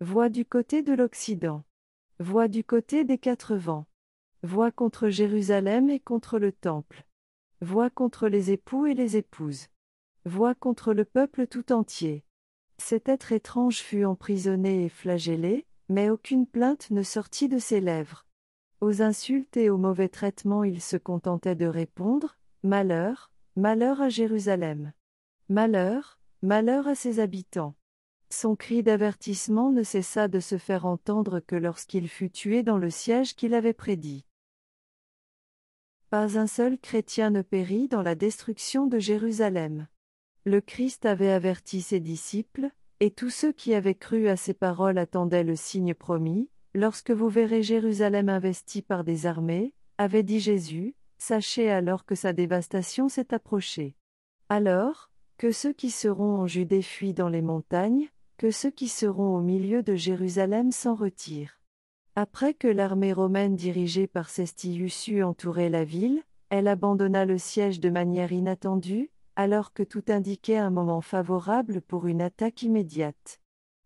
[0.00, 1.62] Voix du côté de l'Occident.
[2.18, 3.86] Voix du côté des quatre vents.
[4.42, 7.04] Voix contre Jérusalem et contre le Temple.
[7.60, 9.68] Voix contre les époux et les épouses.
[10.26, 12.24] Voix contre le peuple tout entier.
[12.78, 18.26] Cet être étrange fut emprisonné et flagellé, mais aucune plainte ne sortit de ses lèvres.
[18.80, 24.92] Aux insultes et aux mauvais traitements il se contentait de répondre Malheur, malheur à Jérusalem.
[25.48, 27.76] Malheur, malheur à ses habitants.
[28.28, 32.90] Son cri d'avertissement ne cessa de se faire entendre que lorsqu'il fut tué dans le
[32.90, 34.26] siège qu'il avait prédit.
[36.10, 39.86] Pas un seul chrétien ne périt dans la destruction de Jérusalem.
[40.46, 44.96] Le Christ avait averti ses disciples, et tous ceux qui avaient cru à ses paroles
[44.96, 50.94] attendaient le signe promis, lorsque vous verrez Jérusalem investie par des armées, avait dit Jésus,
[51.18, 53.96] sachez alors que sa dévastation s'est approchée.
[54.48, 59.36] Alors, que ceux qui seront en Judée fuient dans les montagnes, que ceux qui seront
[59.36, 61.60] au milieu de Jérusalem s'en retirent.
[62.14, 67.80] Après que l'armée romaine dirigée par Cestius eut entouré la ville, elle abandonna le siège
[67.80, 73.40] de manière inattendue, alors que tout indiquait un moment favorable pour une attaque immédiate.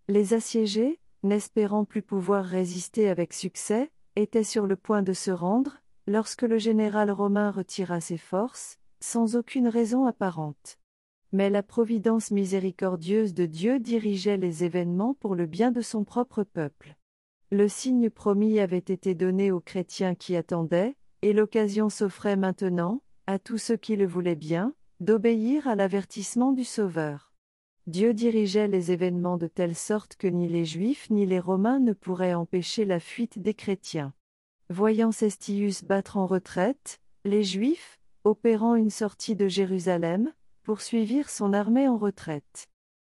[0.09, 5.83] Les assiégés, n'espérant plus pouvoir résister avec succès, étaient sur le point de se rendre,
[6.07, 10.79] lorsque le général romain retira ses forces, sans aucune raison apparente.
[11.33, 16.43] Mais la providence miséricordieuse de Dieu dirigeait les événements pour le bien de son propre
[16.43, 16.97] peuple.
[17.53, 23.39] Le signe promis avait été donné aux chrétiens qui attendaient, et l'occasion s'offrait maintenant, à
[23.39, 27.33] tous ceux qui le voulaient bien, d'obéir à l'avertissement du Sauveur.
[27.87, 31.95] Dieu dirigeait les événements de telle sorte que ni les Juifs ni les Romains ne
[31.95, 34.13] pourraient empêcher la fuite des chrétiens.
[34.69, 40.33] Voyant Cestius battre en retraite, les Juifs, opérant une sortie de Jérusalem,
[40.63, 42.69] poursuivirent son armée en retraite.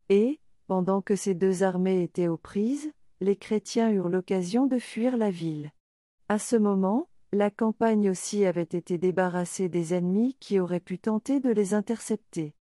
[0.10, 5.16] Et, pendant que ces deux armées étaient aux prises, les chrétiens eurent l'occasion de fuir
[5.16, 5.72] la ville.
[6.28, 11.40] À ce moment, la campagne aussi avait été débarrassée des ennemis qui auraient pu tenter
[11.40, 12.54] de les intercepter.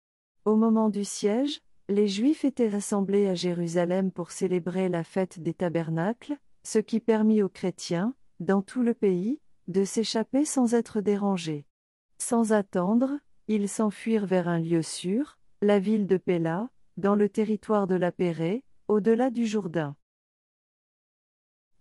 [0.44, 5.54] Au moment du siège, les Juifs étaient rassemblés à Jérusalem pour célébrer la fête des
[5.54, 11.66] tabernacles, ce qui permit aux chrétiens, dans tout le pays, de s'échapper sans être dérangés.
[12.18, 13.12] Sans attendre,
[13.48, 18.12] ils s'enfuirent vers un lieu sûr, la ville de Péla, dans le territoire de la
[18.12, 19.96] Pérée, au-delà du Jourdain.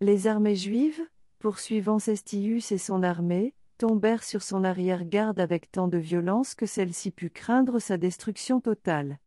[0.00, 1.00] Les armées juives,
[1.38, 7.10] poursuivant Cestius et son armée, tombèrent sur son arrière-garde avec tant de violence que celle-ci
[7.10, 9.18] put craindre sa destruction totale.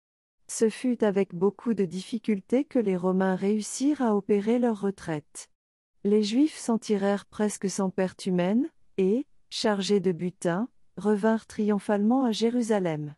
[0.48, 5.50] Ce fut avec beaucoup de difficultés que les Romains réussirent à opérer leur retraite.
[6.04, 12.32] Les Juifs s'en tirèrent presque sans perte humaine, et, chargés de butin, revinrent triomphalement à
[12.32, 13.16] Jérusalem.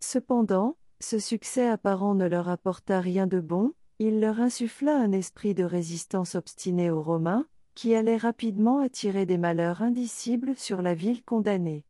[0.00, 5.54] Cependant, ce succès apparent ne leur apporta rien de bon, il leur insuffla un esprit
[5.54, 7.46] de résistance obstiné aux Romains,
[7.76, 11.84] qui allait rapidement attirer des malheurs indicibles sur la ville condamnée.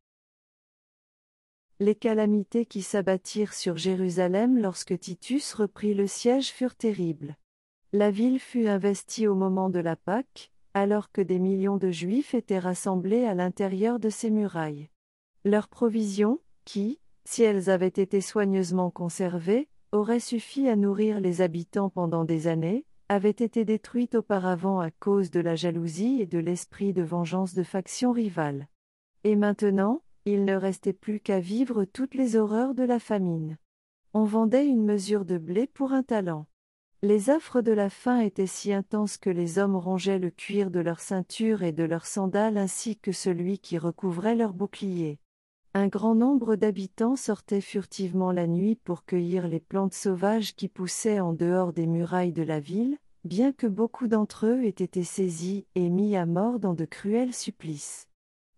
[1.78, 7.37] Les calamités qui s'abattirent sur Jérusalem lorsque Titus reprit le siège furent terribles.
[7.93, 12.34] La ville fut investie au moment de la Pâque, alors que des millions de Juifs
[12.34, 14.91] étaient rassemblés à l'intérieur de ces murailles.
[15.45, 21.91] Leurs provisions, qui, si elles avaient été soigneusement conservées, auraient suffi à nourrir les habitants
[21.91, 26.92] pendant des années, avaient été détruites auparavant à cause de la jalousie et de l'esprit
[26.92, 28.68] de vengeance de factions rivales.
[29.24, 33.57] Et maintenant, il ne restait plus qu'à vivre toutes les horreurs de la famine.
[34.12, 36.46] On vendait une mesure de blé pour un talent.
[37.02, 40.80] Les affres de la faim étaient si intenses que les hommes rongeaient le cuir de
[40.80, 45.20] leurs ceintures et de leurs sandales ainsi que celui qui recouvrait leurs boucliers.
[45.79, 51.20] Un grand nombre d'habitants sortaient furtivement la nuit pour cueillir les plantes sauvages qui poussaient
[51.20, 55.66] en dehors des murailles de la ville, bien que beaucoup d'entre eux aient été saisis
[55.74, 58.09] et mis à mort dans de cruels supplices.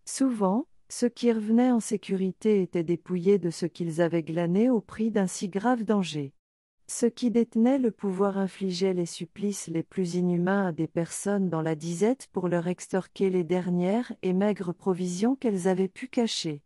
[0.05, 5.11] Souvent, ceux qui revenaient en sécurité étaient dépouillés de ce qu'ils avaient glané au prix
[5.11, 6.31] d'un si grave danger.
[6.87, 11.61] Ceux qui détenaient le pouvoir infligeaient les supplices les plus inhumains à des personnes dans
[11.61, 16.61] la disette pour leur extorquer les dernières et maigres provisions qu'elles avaient pu cacher.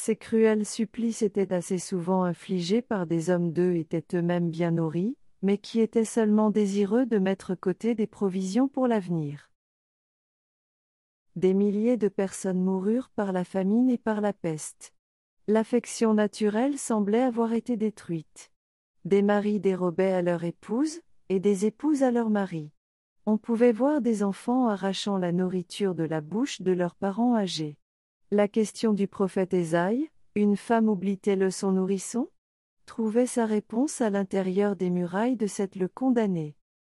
[0.00, 5.16] Ces cruels supplices étaient assez souvent infligés par des hommes d'eux étaient eux-mêmes bien nourris,
[5.42, 9.50] mais qui étaient seulement désireux de mettre côté des provisions pour l'avenir.
[11.34, 14.94] Des milliers de personnes moururent par la famine et par la peste.
[15.48, 18.52] L'affection naturelle semblait avoir été détruite.
[19.04, 22.70] Des maris dérobaient à leur épouse, et des épouses à leurs maris.
[23.26, 27.76] On pouvait voir des enfants arrachant la nourriture de la bouche de leurs parents âgés.
[28.30, 32.28] La question du prophète Ésaïe, une femme oublie-t-elle son nourrisson?
[32.84, 36.54] trouvait sa réponse à l'intérieur des murailles de cette le condamné.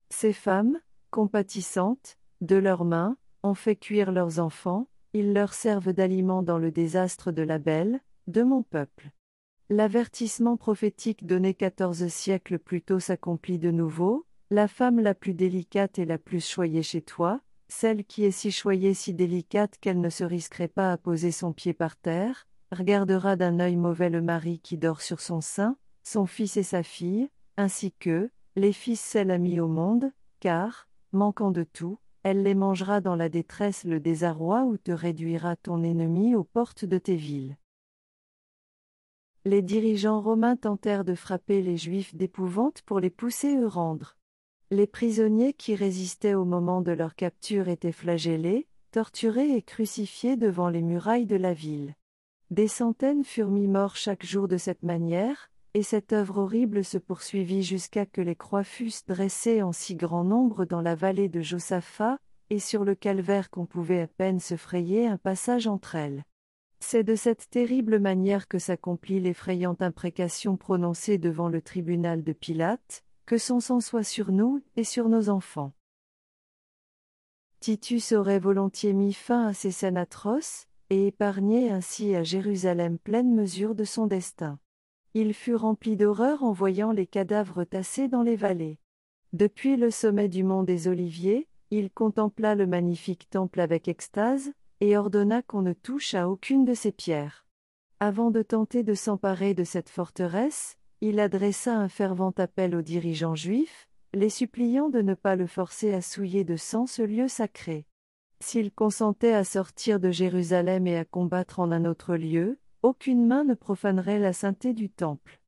[0.09, 6.43] Ces femmes, compatissantes, de leurs mains, ont fait cuire leurs enfants, ils leur servent d'aliment
[6.43, 9.11] dans le désastre de la belle, de mon peuple.
[9.68, 15.99] L'avertissement prophétique donné quatorze siècles plus tôt s'accomplit de nouveau, la femme la plus délicate
[15.99, 20.11] et la plus choyée chez toi, celle qui est si choyée, si délicate qu'elle ne
[20.11, 24.61] se risquerait pas à poser son pied par terre, regardera d'un œil mauvais le mari
[24.61, 29.31] qui dort sur son sein, son fils et sa fille, ainsi que, les fils celle
[29.31, 30.11] a mis au monde,
[30.41, 35.57] car, manquant de tout, elle les mangera dans la détresse le désarroi ou te réduira
[35.57, 37.57] ton ennemi aux portes de tes villes.
[39.45, 44.18] Les dirigeants romains tentèrent de frapper les Juifs d'épouvante pour les pousser eux rendre.
[44.71, 50.69] Les prisonniers qui résistaient au moment de leur capture étaient flagellés, torturés et crucifiés devant
[50.69, 51.95] les murailles de la ville.
[52.51, 56.99] Des centaines furent mis morts chaque jour de cette manière, et cette œuvre horrible se
[56.99, 61.41] poursuivit jusqu'à que les croix fussent dressées en si grand nombre dans la vallée de
[61.41, 62.19] Josaphat,
[62.51, 66.25] et sur le calvaire qu'on pouvait à peine se frayer un passage entre elles.
[66.81, 73.03] C'est de cette terrible manière que s'accomplit l'effrayante imprécation prononcée devant le tribunal de Pilate,
[73.29, 75.74] que son sang soit sur nous et sur nos enfants.
[77.61, 83.35] Titus aurait volontiers mis fin à ces scènes atroces, et épargné ainsi à Jérusalem pleine
[83.35, 84.59] mesure de son destin.
[85.12, 88.79] Il fut rempli d'horreur en voyant les cadavres tassés dans les vallées.
[89.35, 94.97] Depuis le sommet du mont des Oliviers, il contempla le magnifique temple avec extase, et
[94.97, 97.45] ordonna qu'on ne touche à aucune de ses pierres.
[98.01, 103.35] Avant de tenter de s'emparer de cette forteresse, il adressa un fervent appel aux dirigeants
[103.35, 107.87] juifs, les suppliant de ne pas le forcer à souiller de sang ce lieu sacré.
[108.41, 113.45] S'il consentait à sortir de Jérusalem et à combattre en un autre lieu, aucune main
[113.45, 115.41] ne profanerait la sainteté du temple.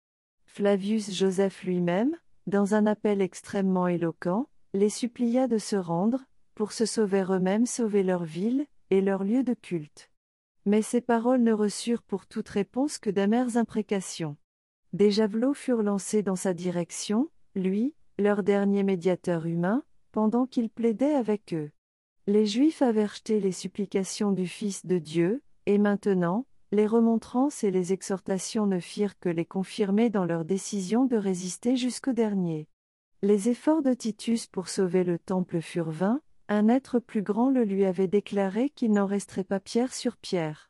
[0.45, 6.25] Flavius Joseph lui-même, dans un appel extrêmement éloquent, les supplia de se rendre,
[6.55, 10.11] pour se sauver eux-mêmes sauver leur ville, et leur lieu de culte.
[10.67, 14.37] Mais ces paroles ne reçurent pour toute réponse que d'amères imprécations.
[14.93, 21.15] Des javelots furent lancés dans sa direction, lui, leur dernier médiateur humain, pendant qu'il plaidait
[21.15, 21.71] avec eux.
[22.27, 27.71] Les Juifs avaient rejeté les supplications du Fils de Dieu, et maintenant, les remontrances et
[27.71, 32.69] les exhortations ne firent que les confirmer dans leur décision de résister jusqu'au dernier.
[33.23, 37.65] Les efforts de Titus pour sauver le temple furent vains, un être plus grand le
[37.65, 40.70] lui avait déclaré qu'il n'en resterait pas pierre sur pierre.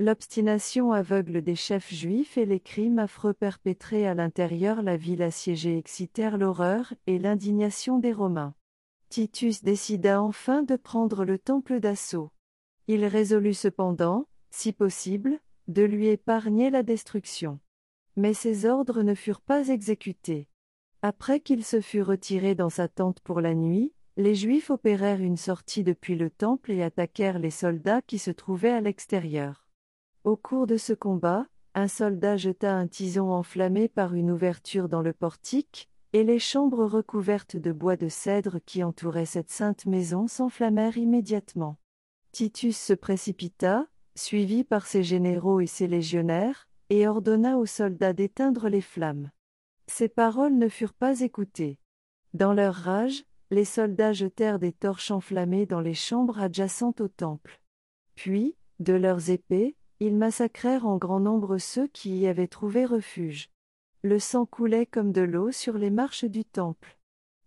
[0.00, 5.78] L'obstination aveugle des chefs juifs et les crimes affreux perpétrés à l'intérieur la ville assiégée
[5.78, 8.54] excitèrent l'horreur et l'indignation des Romains.
[9.08, 12.32] Titus décida enfin de prendre le temple d'assaut.
[12.88, 15.38] Il résolut cependant, si possible,
[15.68, 17.60] de lui épargner la destruction.
[18.16, 20.48] Mais ses ordres ne furent pas exécutés.
[21.02, 25.36] Après qu'il se fut retiré dans sa tente pour la nuit, les Juifs opérèrent une
[25.36, 29.63] sortie depuis le temple et attaquèrent les soldats qui se trouvaient à l'extérieur.
[30.24, 35.02] Au cours de ce combat, un soldat jeta un tison enflammé par une ouverture dans
[35.02, 40.28] le portique, Et les chambres recouvertes de bois de cèdre qui entouraient cette sainte maison
[40.28, 41.76] s'enflammèrent immédiatement.
[42.30, 48.68] Titus se précipita, suivi par ses généraux et ses légionnaires, et ordonna aux soldats d'éteindre
[48.68, 49.30] les flammes.
[49.88, 51.80] Ces paroles ne furent pas écoutées.
[52.32, 57.60] Dans leur rage, les soldats jetèrent des torches enflammées dans les chambres adjacentes au temple.
[58.14, 63.50] Puis, de leurs épées, ils massacrèrent en grand nombre ceux qui y avaient trouvé refuge.
[64.02, 66.98] Le sang coulait comme de l'eau sur les marches du temple.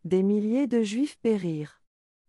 [0.06, 1.82] Des milliers de Juifs périrent.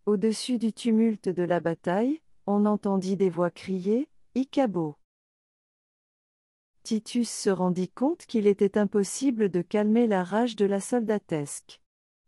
[0.07, 4.97] Au-dessus du tumulte de la bataille, on entendit des voix crier Icabo.
[6.83, 11.81] Titus se rendit compte qu'il était impossible de calmer la rage de la soldatesque.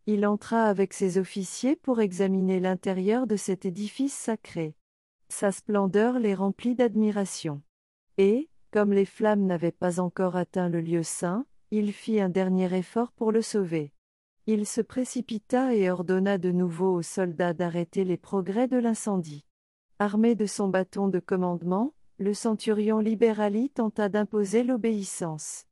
[0.07, 4.75] Il entra avec ses officiers pour examiner l'intérieur de cet édifice sacré.
[5.29, 7.63] Sa splendeur les remplit d'admiration.
[8.23, 12.77] Et, comme les flammes n'avaient pas encore atteint le lieu saint, il fit un dernier
[12.77, 13.95] effort pour le sauver.
[14.47, 19.47] Il se précipita et ordonna de nouveau aux soldats d'arrêter les progrès de l'incendie.
[19.99, 25.65] Armé de son bâton de commandement, le centurion libérali tenta d'imposer l'obéissance.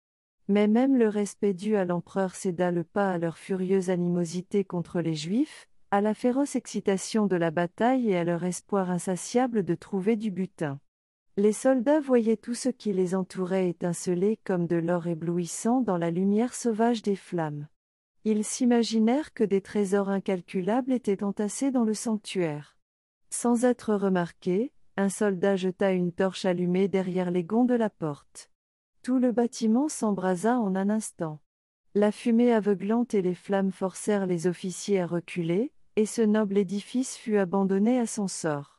[0.49, 5.03] Mais même le respect dû à l'empereur céda le pas à leur furieuse animosité contre
[5.03, 9.75] les Juifs, à la féroce excitation de la bataille et à leur espoir insatiable de
[9.75, 10.81] trouver du butin.
[11.39, 16.11] Les soldats voyaient tout ce qui les entourait étinceler comme de l'or éblouissant dans la
[16.11, 17.69] lumière sauvage des flammes.
[18.25, 22.77] Ils s'imaginèrent que des trésors incalculables étaient entassés dans le sanctuaire.
[23.31, 28.51] Sans être remarqué, un soldat jeta une torche allumée derrière les gonds de la porte.
[29.05, 31.39] Tout le bâtiment s'embrasa en un instant.
[31.95, 37.17] La fumée aveuglante et les flammes forcèrent les officiers à reculer, et ce noble édifice
[37.17, 38.78] fut abandonné à son sort.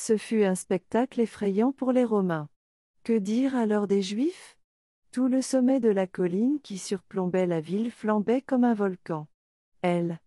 [0.00, 2.48] Ce fut un spectacle effrayant pour les Romains.
[3.02, 4.56] Que dire alors des Juifs?
[5.10, 9.26] Tout le sommet de la colline qui surplombait la ville flambait comme un volcan.
[9.82, 10.20] Elle.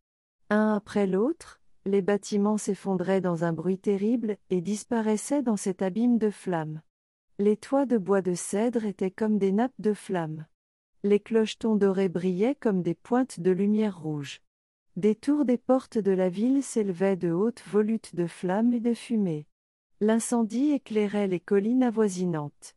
[0.50, 6.18] Un après l'autre, les bâtiments s'effondraient dans un bruit terrible et disparaissaient dans cet abîme
[6.18, 6.82] de flammes.
[7.40, 10.46] Les toits de bois de cèdre étaient comme des nappes de flammes.
[11.04, 14.42] Les clochetons dorés brillaient comme des pointes de lumière rouge.
[14.98, 18.94] Des tours des portes de la ville s'élevaient de hautes volutes de flammes et de
[18.94, 19.48] fumée.
[20.04, 22.76] L'incendie éclairait les collines avoisinantes.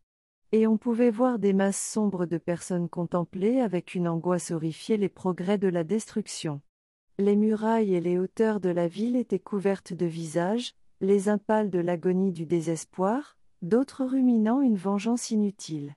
[0.52, 5.08] Et on pouvait voir des masses sombres de personnes contempler avec une angoisse horrifiée les
[5.08, 6.60] progrès de la destruction.
[7.18, 11.70] Les murailles et les hauteurs de la ville étaient couvertes de visages, les uns pâles
[11.70, 15.94] de l'agonie du désespoir, d'autres ruminant une vengeance inutile.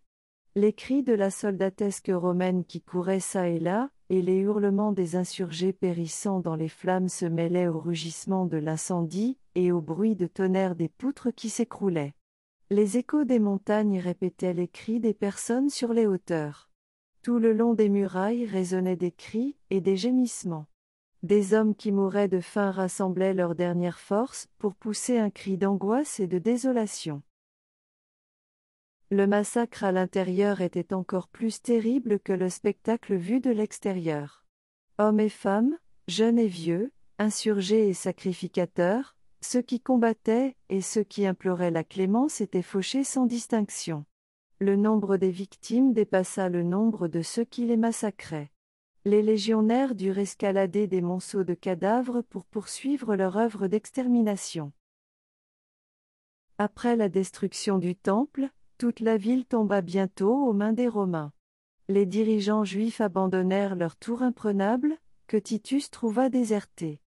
[0.56, 5.16] Les cris de la soldatesque romaine qui courait çà et là, et les hurlements des
[5.16, 10.28] insurgés périssant dans les flammes se mêlaient au rugissement de l'incendie, et au bruit de
[10.28, 12.14] tonnerre des poutres qui s'écroulaient.
[12.70, 16.70] Les échos des montagnes répétaient les cris des personnes sur les hauteurs.
[17.22, 20.68] Tout le long des murailles résonnaient des cris et des gémissements.
[21.24, 26.20] Des hommes qui mouraient de faim rassemblaient leurs dernières forces pour pousser un cri d'angoisse
[26.20, 27.24] et de désolation.
[29.10, 34.44] Le massacre à l'intérieur était encore plus terrible que le spectacle vu de l'extérieur.
[34.98, 35.78] Hommes et femmes,
[36.10, 42.42] jeunes et vieux, insurgés et sacrificateurs, ceux qui combattaient et ceux qui imploraient la clémence
[42.42, 44.04] étaient fauchés sans distinction.
[44.60, 48.52] Le nombre des victimes dépassa le nombre de ceux qui les massacraient.
[49.06, 54.74] Les légionnaires durent escalader des monceaux de cadavres pour poursuivre leur œuvre d'extermination.
[56.58, 61.32] Après la destruction du temple, toute la ville tomba bientôt aux mains des Romains.
[61.90, 64.98] Les dirigeants juifs abandonnèrent leur tour imprenable,
[65.28, 67.02] que Titus trouva désertée.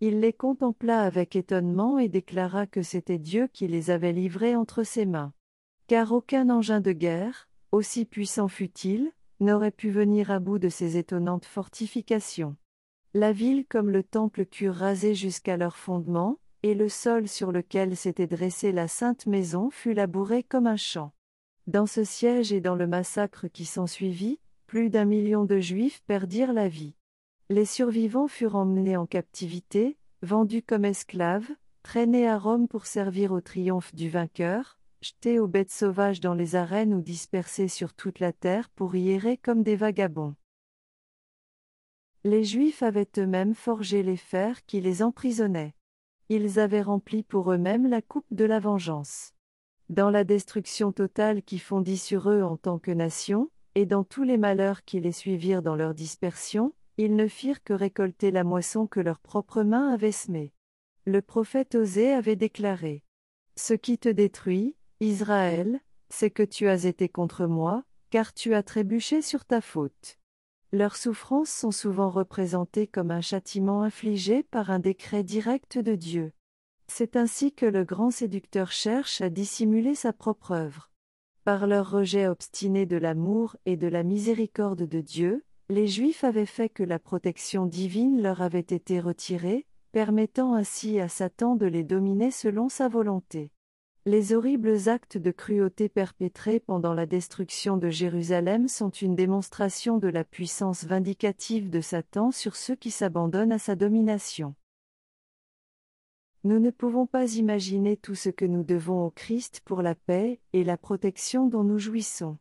[0.00, 4.82] Il les contempla avec étonnement et déclara que c'était Dieu qui les avait livrés entre
[4.82, 5.32] ses mains.
[5.86, 10.96] Car aucun engin de guerre, aussi puissant fût-il, n'aurait pu venir à bout de ces
[10.96, 12.56] étonnantes fortifications.
[13.14, 17.94] La ville comme le temple curent rasés jusqu'à leur fondement, et le sol sur lequel
[17.94, 21.12] s'était dressée la sainte maison fut labouré comme un champ.
[21.66, 26.54] Dans ce siège et dans le massacre qui s'ensuivit, plus d'un million de Juifs perdirent
[26.54, 26.94] la vie.
[27.50, 31.50] Les survivants furent emmenés en captivité, vendus comme esclaves,
[31.82, 36.56] traînés à Rome pour servir au triomphe du vainqueur, jetés aux bêtes sauvages dans les
[36.56, 40.34] arènes ou dispersés sur toute la terre pour y errer comme des vagabonds.
[42.24, 45.74] Les Juifs avaient eux-mêmes forgé les fers qui les emprisonnaient.
[46.28, 49.32] Ils avaient rempli pour eux-mêmes la coupe de la vengeance.
[49.90, 54.22] Dans la destruction totale qui fondit sur eux en tant que nation, et dans tous
[54.22, 58.86] les malheurs qui les suivirent dans leur dispersion, ils ne firent que récolter la moisson
[58.86, 60.52] que leurs propres mains avaient semée.
[61.04, 63.02] Le prophète Osée avait déclaré
[63.56, 68.62] Ce qui te détruit, Israël, c'est que tu as été contre moi, car tu as
[68.62, 70.18] trébuché sur ta faute.
[70.74, 76.32] Leurs souffrances sont souvent représentées comme un châtiment infligé par un décret direct de Dieu.
[76.88, 80.90] C'est ainsi que le grand séducteur cherche à dissimuler sa propre œuvre.
[81.44, 86.44] Par leur rejet obstiné de l'amour et de la miséricorde de Dieu, les Juifs avaient
[86.44, 91.84] fait que la protection divine leur avait été retirée, permettant ainsi à Satan de les
[91.84, 93.52] dominer selon sa volonté.
[94.06, 100.08] Les horribles actes de cruauté perpétrés pendant la destruction de Jérusalem sont une démonstration de
[100.08, 104.54] la puissance vindicative de Satan sur ceux qui s'abandonnent à sa domination.
[106.42, 110.38] Nous ne pouvons pas imaginer tout ce que nous devons au Christ pour la paix
[110.52, 112.36] et la protection dont nous jouissons.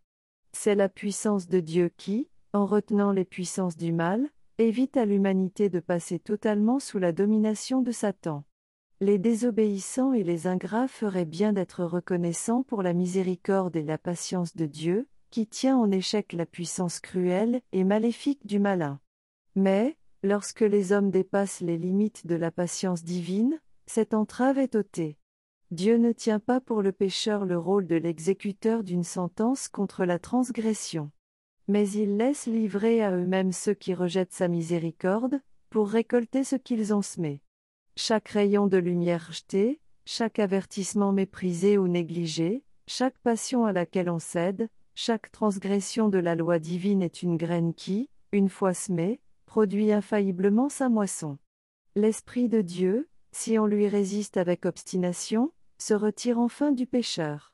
[0.51, 5.70] C'est la puissance de Dieu qui, en retenant les puissances du mal, évite à l'humanité
[5.70, 8.43] de passer totalement sous la domination de Satan.
[9.04, 14.56] Les désobéissants et les ingrats feraient bien d'être reconnaissants pour la miséricorde et la patience
[14.56, 19.01] de Dieu, qui tient en échec la puissance cruelle et maléfique du malin.
[19.56, 25.18] Mais, lorsque les hommes dépassent les limites de la patience divine, cette entrave est ôtée.
[25.70, 30.18] Dieu ne tient pas pour le pécheur le rôle de l'exécuteur d'une sentence contre la
[30.18, 31.12] transgression.
[31.68, 36.93] Mais il laisse livrer à eux-mêmes ceux qui rejettent sa miséricorde, pour récolter ce qu'ils
[36.93, 37.42] ont semé.
[37.95, 44.17] Chaque rayon de lumière jeté, chaque avertissement méprisé ou négligé, chaque passion à laquelle on
[44.17, 49.91] cède, chaque transgression de la loi divine est une graine qui, une fois semée, produit
[49.91, 51.37] infailliblement sa moisson.
[51.95, 57.53] L'Esprit de Dieu, si on lui résiste avec obstination, se retire enfin du pécheur.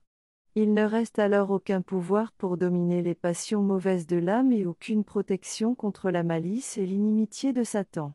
[0.55, 5.03] Il ne reste alors aucun pouvoir pour dominer les passions mauvaises de l'âme et aucune
[5.03, 8.13] protection contre la malice et l'inimitié de Satan.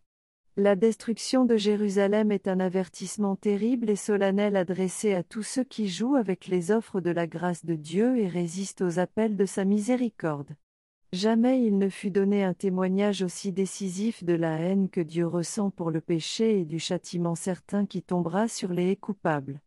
[0.56, 5.88] La destruction de Jérusalem est un avertissement terrible et solennel adressé à tous ceux qui
[5.88, 9.64] jouent avec les offres de la grâce de Dieu et résistent aux appels de sa
[9.64, 10.54] miséricorde.
[11.12, 15.70] Jamais il ne fut donné un témoignage aussi décisif de la haine que Dieu ressent
[15.70, 19.60] pour le péché et du châtiment certain qui tombera sur les coupables.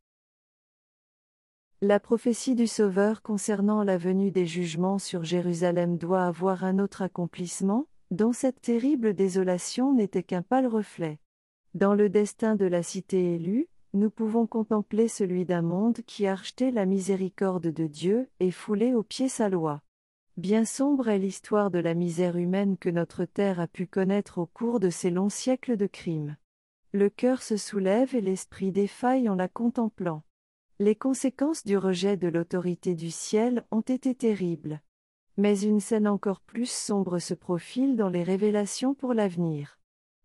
[1.81, 7.01] La prophétie du Sauveur concernant la venue des jugements sur Jérusalem doit avoir un autre
[7.01, 11.19] accomplissement, dont cette terrible désolation n'était qu'un pâle reflet.
[11.73, 16.35] Dans le destin de la cité élue, nous pouvons contempler celui d'un monde qui a
[16.35, 19.81] rejeté la miséricorde de Dieu et foulé aux pieds sa loi.
[20.37, 24.45] Bien sombre est l'histoire de la misère humaine que notre terre a pu connaître au
[24.45, 26.37] cours de ces longs siècles de crimes.
[26.91, 30.23] Le cœur se soulève et l'esprit défaille en la contemplant.
[30.79, 34.81] Les conséquences du rejet de l'autorité du ciel ont été terribles.
[35.38, 39.79] Mais une scène encore plus sombre se profile dans les révélations pour l'avenir.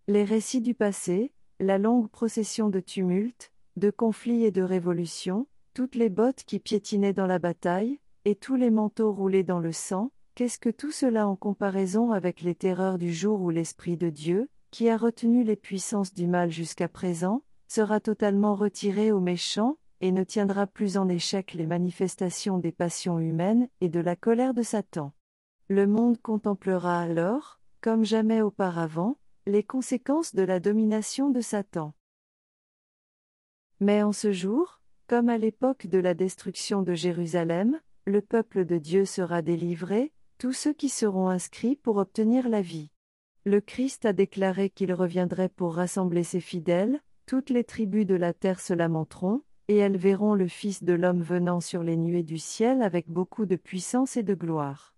[0.09, 5.95] Les récits du passé, la longue procession de tumultes, de conflits et de révolutions, toutes
[5.95, 10.13] les bottes qui piétinaient dans la bataille, et tous les manteaux roulés dans le sang,
[10.35, 14.49] qu'est-ce que tout cela en comparaison avec les terreurs du jour où l'Esprit de Dieu,
[14.71, 20.11] qui a retenu les puissances du mal jusqu'à présent, sera totalement retiré aux méchants, et
[20.11, 24.63] ne tiendra plus en échec les manifestations des passions humaines et de la colère de
[24.63, 25.13] Satan.
[25.69, 31.95] Le monde contemplera alors, comme jamais auparavant, les conséquences de la domination de Satan.
[33.79, 38.79] Mais en ce jour, comme à l'époque de la destruction de Jérusalem, le peuple de
[38.79, 42.91] Dieu sera délivré, tous ceux qui seront inscrits pour obtenir la vie.
[43.45, 48.33] Le Christ a déclaré qu'il reviendrait pour rassembler ses fidèles, toutes les tribus de la
[48.33, 52.39] terre se lamenteront, et elles verront le Fils de l'homme venant sur les nuées du
[52.39, 54.95] ciel avec beaucoup de puissance et de gloire.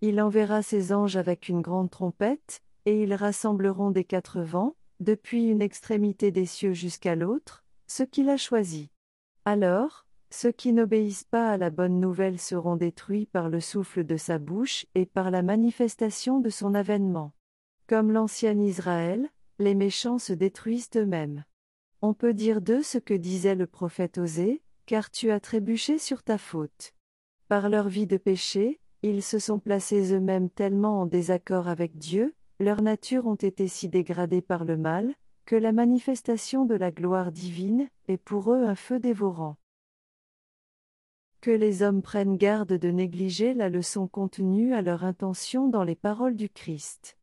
[0.00, 5.46] Il enverra ses anges avec une grande trompette, et ils rassembleront des quatre vents, depuis
[5.46, 8.88] une extrémité des cieux jusqu'à l'autre, ceux qu'il a choisis.
[9.44, 14.16] Alors, ceux qui n'obéissent pas à la bonne nouvelle seront détruits par le souffle de
[14.16, 17.32] sa bouche et par la manifestation de son avènement.
[17.86, 21.44] Comme l'ancien Israël, les méchants se détruisent eux-mêmes.
[22.06, 26.22] On peut dire d'eux ce que disait le prophète Osée, car tu as trébuché sur
[26.22, 26.92] ta faute.
[27.48, 32.34] Par leur vie de péché, ils se sont placés eux-mêmes tellement en désaccord avec Dieu,
[32.60, 35.14] leur nature ont été si dégradées par le mal,
[35.46, 39.56] que la manifestation de la gloire divine est pour eux un feu dévorant.
[41.40, 45.96] Que les hommes prennent garde de négliger la leçon contenue à leur intention dans les
[45.96, 47.16] paroles du Christ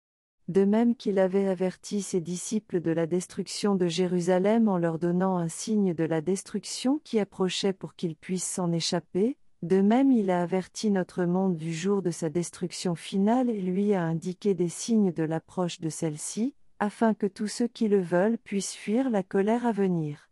[0.47, 5.37] de même qu'il avait averti ses disciples de la destruction de Jérusalem en leur donnant
[5.37, 10.31] un signe de la destruction qui approchait pour qu'ils puissent s'en échapper, de même il
[10.31, 14.69] a averti notre monde du jour de sa destruction finale et lui a indiqué des
[14.69, 19.21] signes de l'approche de celle-ci, afin que tous ceux qui le veulent puissent fuir la
[19.21, 20.31] colère à venir.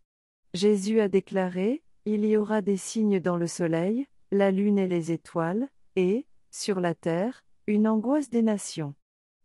[0.52, 5.12] Jésus a déclaré, Il y aura des signes dans le soleil, la lune et les
[5.12, 8.94] étoiles, et, sur la terre, une angoisse des nations.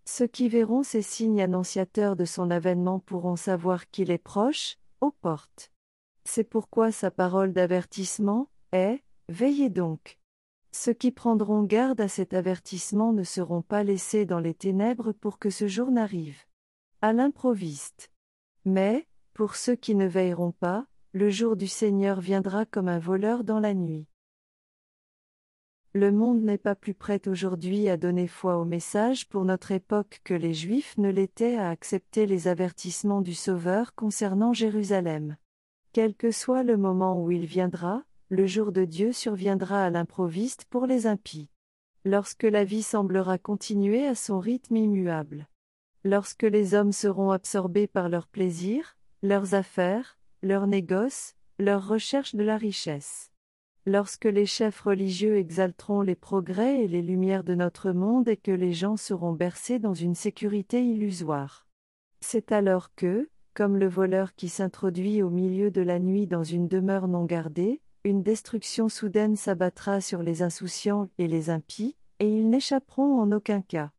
[0.07, 5.11] Ceux qui verront ces signes annonciateurs de son avènement pourront savoir qu'il est proche, aux
[5.11, 5.71] portes.
[6.23, 10.19] C'est pourquoi sa parole d'avertissement est Veillez donc.
[10.71, 15.39] Ceux qui prendront garde à cet avertissement ne seront pas laissés dans les ténèbres pour
[15.39, 16.43] que ce jour n'arrive.
[17.01, 18.11] À l'improviste.
[18.65, 23.43] Mais, pour ceux qui ne veilleront pas, le jour du Seigneur viendra comme un voleur
[23.43, 24.05] dans la nuit.
[25.95, 30.19] Le monde n'est pas plus prêt aujourd'hui à donner foi au message pour notre époque
[30.25, 35.37] que les Juifs ne l'étaient à accepter les avertissements du Sauveur concernant Jérusalem.
[35.93, 40.65] Quel que soit le moment où il viendra, le jour de Dieu surviendra à l'improviste
[40.65, 41.47] pour les impies.
[42.03, 45.47] Lorsque la vie semblera continuer à son rythme immuable.
[46.03, 52.43] Lorsque les hommes seront absorbés par leurs plaisirs, leurs affaires, leurs négoces, leurs recherches de
[52.43, 53.31] la richesse
[53.85, 58.51] lorsque les chefs religieux exalteront les progrès et les lumières de notre monde et que
[58.51, 61.67] les gens seront bercés dans une sécurité illusoire.
[62.21, 66.67] C'est alors que, comme le voleur qui s'introduit au milieu de la nuit dans une
[66.67, 72.49] demeure non gardée, une destruction soudaine s'abattra sur les insouciants et les impies, et ils
[72.49, 73.91] n'échapperont en aucun cas.